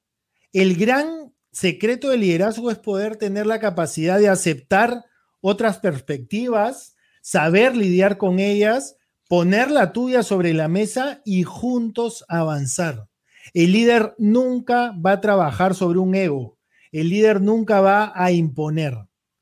El 0.53 0.77
gran 0.77 1.33
secreto 1.51 2.09
del 2.09 2.21
liderazgo 2.21 2.71
es 2.71 2.79
poder 2.79 3.17
tener 3.17 3.45
la 3.45 3.59
capacidad 3.59 4.19
de 4.19 4.29
aceptar 4.29 5.05
otras 5.41 5.79
perspectivas, 5.79 6.95
saber 7.21 7.75
lidiar 7.75 8.17
con 8.17 8.39
ellas, 8.39 8.95
poner 9.27 9.71
la 9.71 9.91
tuya 9.91 10.23
sobre 10.23 10.53
la 10.53 10.67
mesa 10.67 11.21
y 11.25 11.43
juntos 11.43 12.23
avanzar. 12.29 13.07
El 13.53 13.73
líder 13.73 14.15
nunca 14.17 14.93
va 15.05 15.13
a 15.13 15.21
trabajar 15.21 15.75
sobre 15.75 15.99
un 15.99 16.15
ego. 16.15 16.57
El 16.91 17.09
líder 17.09 17.41
nunca 17.41 17.81
va 17.81 18.13
a 18.15 18.31
imponer. 18.31 18.95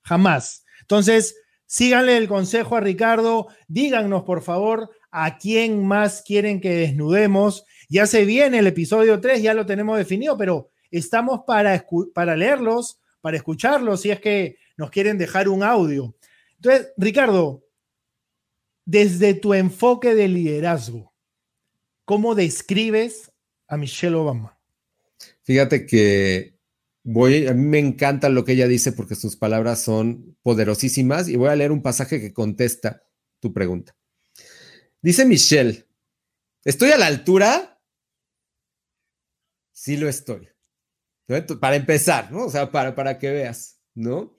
Jamás. 0.04 0.66
Entonces, 0.82 1.36
síganle 1.68 2.18
el 2.18 2.28
consejo 2.28 2.76
a 2.76 2.80
Ricardo. 2.80 3.48
Díganos, 3.68 4.24
por 4.24 4.42
favor, 4.42 4.90
a 5.12 5.38
quién 5.38 5.86
más 5.86 6.24
quieren 6.26 6.62
que 6.62 6.74
desnudemos. 6.74 7.66
Ya 7.90 8.08
se 8.08 8.26
viene 8.26 8.60
el 8.60 8.68
episodio 8.68 9.20
3, 9.20 9.42
ya 9.42 9.54
lo 9.54 9.66
tenemos 9.66 9.98
definido, 9.98 10.38
pero 10.38 10.72
estamos 10.90 11.42
para, 11.46 11.86
para 12.14 12.36
leerlos, 12.36 13.00
para 13.20 13.38
escucharlos, 13.38 14.02
si 14.02 14.12
es 14.12 14.20
que 14.20 14.58
nos 14.78 14.90
quieren 14.90 15.18
dejar 15.18 15.50
un 15.50 15.64
audio. 15.64 16.16
Entonces, 16.56 16.94
Ricardo, 16.98 17.64
desde 18.86 19.34
tu 19.34 19.54
enfoque 19.54 20.16
de 20.16 20.28
liderazgo, 20.28 21.14
¿cómo 22.06 22.34
describes 22.34 23.32
a 23.68 23.78
Michelle 23.78 24.16
Obama? 24.16 24.58
Fíjate 25.44 25.86
que 25.86 26.56
voy, 27.04 27.48
a 27.48 27.54
mí 27.54 27.64
me 27.64 27.80
encanta 27.80 28.30
lo 28.30 28.46
que 28.46 28.54
ella 28.54 28.68
dice 28.68 28.92
porque 28.92 29.16
sus 29.16 29.36
palabras 29.36 29.82
son 29.82 30.38
poderosísimas 30.42 31.30
y 31.30 31.36
voy 31.36 31.50
a 31.50 31.56
leer 31.56 31.72
un 31.72 31.82
pasaje 31.82 32.20
que 32.20 32.34
contesta 32.34 33.04
tu 33.40 33.54
pregunta. 33.54 33.96
Dice 35.02 35.26
Michelle, 35.26 35.88
¿estoy 36.64 36.92
a 36.92 36.98
la 36.98 37.08
altura? 37.08 37.82
Sí 39.72 39.98
lo 39.98 40.08
estoy. 40.08 40.48
Para 41.60 41.76
empezar, 41.76 42.32
¿no? 42.32 42.46
O 42.46 42.50
sea, 42.50 42.72
para, 42.72 42.94
para 42.94 43.18
que 43.18 43.32
veas, 43.32 43.80
¿no? 43.96 44.36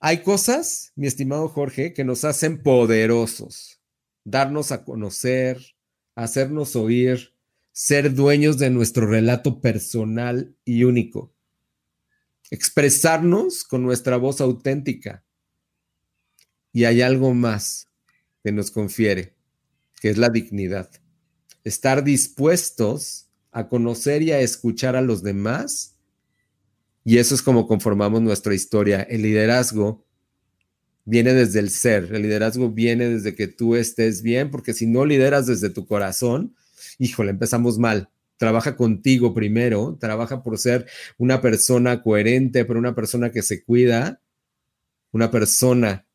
Hay 0.00 0.22
cosas, 0.22 0.92
mi 0.96 1.06
estimado 1.06 1.48
Jorge, 1.48 1.92
que 1.94 2.04
nos 2.04 2.24
hacen 2.24 2.62
poderosos, 2.62 3.80
darnos 4.24 4.70
a 4.70 4.84
conocer, 4.84 5.76
hacernos 6.14 6.76
oír, 6.76 7.34
ser 7.72 8.14
dueños 8.14 8.58
de 8.58 8.70
nuestro 8.70 9.06
relato 9.06 9.60
personal 9.60 10.54
y 10.64 10.84
único, 10.84 11.34
expresarnos 12.50 13.64
con 13.64 13.82
nuestra 13.82 14.16
voz 14.18 14.40
auténtica. 14.40 15.24
Y 16.72 16.84
hay 16.84 17.00
algo 17.02 17.32
más 17.34 17.88
que 18.44 18.52
nos 18.52 18.70
confiere, 18.70 19.37
que 20.00 20.10
es 20.10 20.18
la 20.18 20.28
dignidad. 20.28 20.90
Estar 21.64 22.04
dispuestos 22.04 23.28
a 23.50 23.68
conocer 23.68 24.22
y 24.22 24.32
a 24.32 24.40
escuchar 24.40 24.96
a 24.96 25.02
los 25.02 25.22
demás. 25.22 25.96
Y 27.04 27.18
eso 27.18 27.34
es 27.34 27.42
como 27.42 27.66
conformamos 27.66 28.22
nuestra 28.22 28.54
historia. 28.54 29.02
El 29.02 29.22
liderazgo 29.22 30.04
viene 31.04 31.32
desde 31.32 31.60
el 31.60 31.70
ser, 31.70 32.14
el 32.14 32.22
liderazgo 32.22 32.70
viene 32.70 33.08
desde 33.08 33.34
que 33.34 33.48
tú 33.48 33.76
estés 33.76 34.22
bien, 34.22 34.50
porque 34.50 34.74
si 34.74 34.86
no 34.86 35.06
lideras 35.06 35.46
desde 35.46 35.70
tu 35.70 35.86
corazón, 35.86 36.54
híjole, 36.98 37.30
empezamos 37.30 37.78
mal. 37.78 38.10
Trabaja 38.36 38.76
contigo 38.76 39.32
primero, 39.32 39.96
trabaja 39.98 40.42
por 40.42 40.58
ser 40.58 40.86
una 41.16 41.40
persona 41.40 42.02
coherente, 42.02 42.64
pero 42.66 42.78
una 42.78 42.94
persona 42.94 43.32
que 43.32 43.42
se 43.42 43.64
cuida, 43.64 44.20
una 45.10 45.30
persona 45.30 46.06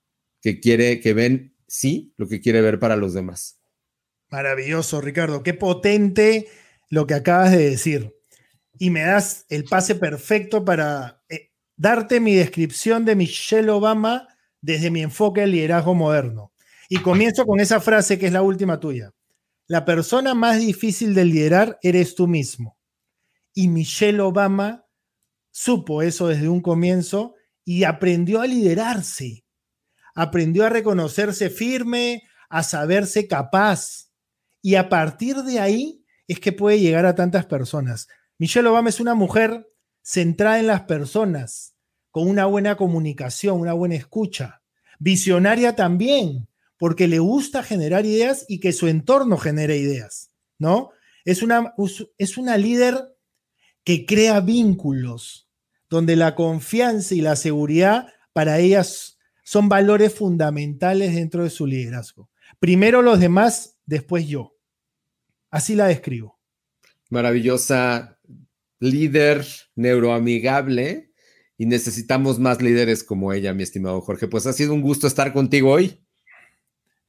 que 0.42 0.60
quiere, 0.60 1.00
que 1.00 1.14
ven, 1.14 1.56
sí, 1.68 2.14
lo 2.18 2.28
que 2.28 2.40
quiere 2.40 2.62
ver 2.62 2.80
para 2.80 2.96
los 2.96 3.14
demás. 3.14 3.58
Maravilloso, 4.34 5.00
Ricardo. 5.00 5.44
Qué 5.44 5.54
potente 5.54 6.48
lo 6.90 7.06
que 7.06 7.14
acabas 7.14 7.52
de 7.52 7.70
decir. 7.70 8.16
Y 8.80 8.90
me 8.90 9.02
das 9.02 9.46
el 9.48 9.64
pase 9.66 9.94
perfecto 9.94 10.66
para 10.66 11.22
eh, 11.30 11.52
darte 11.76 12.20
mi 12.20 12.34
descripción 12.34 13.06
de 13.06 13.16
Michelle 13.16 13.70
Obama 13.70 14.28
desde 14.60 14.90
mi 14.90 15.04
enfoque 15.04 15.42
del 15.42 15.52
liderazgo 15.52 15.94
moderno. 15.94 16.52
Y 16.90 16.98
comienzo 16.98 17.46
con 17.46 17.60
esa 17.60 17.80
frase 17.80 18.18
que 18.18 18.26
es 18.26 18.34
la 18.34 18.42
última 18.42 18.80
tuya. 18.80 19.12
La 19.68 19.86
persona 19.86 20.34
más 20.34 20.60
difícil 20.60 21.14
de 21.14 21.26
liderar 21.26 21.78
eres 21.84 22.16
tú 22.16 22.28
mismo. 22.28 22.80
Y 23.54 23.68
Michelle 23.68 24.20
Obama 24.22 24.88
supo 25.52 26.02
eso 26.02 26.28
desde 26.28 26.50
un 26.50 26.62
comienzo 26.62 27.36
y 27.64 27.84
aprendió 27.84 28.42
a 28.42 28.48
liderarse. 28.48 29.46
Aprendió 30.16 30.66
a 30.66 30.70
reconocerse 30.70 31.52
firme, 31.52 32.24
a 32.50 32.64
saberse 32.64 33.28
capaz. 33.28 34.10
Y 34.64 34.76
a 34.76 34.90
partir 34.90 35.36
de 35.44 35.60
ahí 35.60 36.04
es 36.28 36.40
que 36.40 36.54
puede 36.54 36.80
llegar 36.80 37.06
a 37.06 37.14
tantas 37.14 37.46
personas. 37.46 38.08
Michelle 38.40 38.70
Obama 38.70 38.90
es 38.90 39.00
una 39.02 39.14
mujer 39.14 39.70
centrada 40.02 40.60
en 40.60 40.68
las 40.68 40.84
personas, 40.84 41.76
con 42.10 42.28
una 42.28 42.46
buena 42.46 42.78
comunicación, 42.78 43.60
una 43.60 43.74
buena 43.74 43.96
escucha. 43.96 44.62
Visionaria 45.00 45.76
también, 45.76 46.48
porque 46.78 47.08
le 47.10 47.20
gusta 47.20 47.62
generar 47.62 48.06
ideas 48.06 48.46
y 48.48 48.60
que 48.62 48.72
su 48.72 48.88
entorno 48.88 49.38
genere 49.38 49.78
ideas, 49.78 50.32
¿no? 50.58 50.92
Es 51.26 51.44
una, 51.44 51.74
es 52.18 52.38
una 52.38 52.58
líder 52.58 53.16
que 53.84 54.06
crea 54.06 54.40
vínculos, 54.40 55.50
donde 55.90 56.16
la 56.16 56.36
confianza 56.36 57.16
y 57.16 57.22
la 57.22 57.36
seguridad 57.36 58.08
para 58.32 58.60
ellas 58.60 59.20
son 59.44 59.68
valores 59.68 60.14
fundamentales 60.14 61.16
dentro 61.16 61.44
de 61.44 61.50
su 61.50 61.68
liderazgo. 61.68 62.30
Primero 62.60 63.02
los 63.02 63.20
demás, 63.20 63.78
después 63.86 64.26
yo. 64.26 64.53
Así 65.54 65.76
la 65.76 65.86
describo. 65.86 66.40
Maravillosa 67.12 68.20
líder 68.80 69.46
neuroamigable 69.76 71.12
y 71.60 71.68
necesitamos 71.68 72.40
más 72.40 72.60
líderes 72.60 73.04
como 73.04 73.34
ella, 73.34 73.54
mi 73.54 73.62
estimado 73.62 74.02
Jorge. 74.02 74.28
Pues 74.28 74.48
ha 74.48 74.54
sido 74.54 74.74
un 74.74 74.82
gusto 74.82 75.06
estar 75.06 75.32
contigo 75.32 75.70
hoy. 75.70 76.02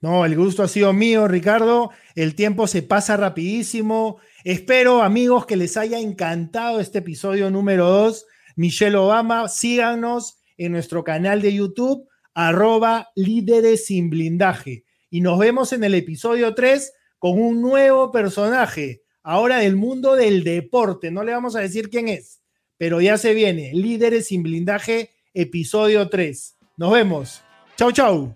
No, 0.02 0.26
el 0.26 0.36
gusto 0.36 0.62
ha 0.62 0.68
sido 0.68 0.92
mío, 0.92 1.26
Ricardo. 1.26 1.90
El 2.14 2.34
tiempo 2.34 2.66
se 2.66 2.82
pasa 2.82 3.16
rapidísimo. 3.16 4.18
Espero, 4.44 5.00
amigos, 5.00 5.46
que 5.46 5.56
les 5.56 5.78
haya 5.78 5.98
encantado 5.98 6.80
este 6.80 6.98
episodio 6.98 7.50
número 7.50 7.88
2. 7.88 8.26
Michelle 8.56 8.96
Obama, 8.96 9.48
síganos 9.48 10.36
en 10.58 10.72
nuestro 10.72 11.02
canal 11.02 11.40
de 11.40 11.54
YouTube, 11.54 12.06
arroba 12.34 13.08
líderes 13.14 13.86
sin 13.86 14.10
blindaje. 14.10 14.84
Y 15.08 15.22
nos 15.22 15.38
vemos 15.38 15.72
en 15.72 15.82
el 15.82 15.94
episodio 15.94 16.54
3 16.54 16.92
con 17.24 17.40
un 17.40 17.62
nuevo 17.62 18.12
personaje, 18.12 19.00
ahora 19.22 19.60
del 19.60 19.76
mundo 19.76 20.14
del 20.14 20.44
deporte. 20.44 21.10
No 21.10 21.24
le 21.24 21.32
vamos 21.32 21.56
a 21.56 21.60
decir 21.60 21.88
quién 21.88 22.06
es, 22.06 22.42
pero 22.76 23.00
ya 23.00 23.16
se 23.16 23.32
viene. 23.32 23.72
Líderes 23.72 24.26
sin 24.26 24.42
blindaje, 24.42 25.08
episodio 25.32 26.10
3. 26.10 26.58
Nos 26.76 26.92
vemos. 26.92 27.42
Chau, 27.78 27.92
chau. 27.92 28.34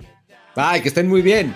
Bye, 0.56 0.80
que 0.80 0.88
estén 0.88 1.06
muy 1.06 1.20
bien. 1.20 1.54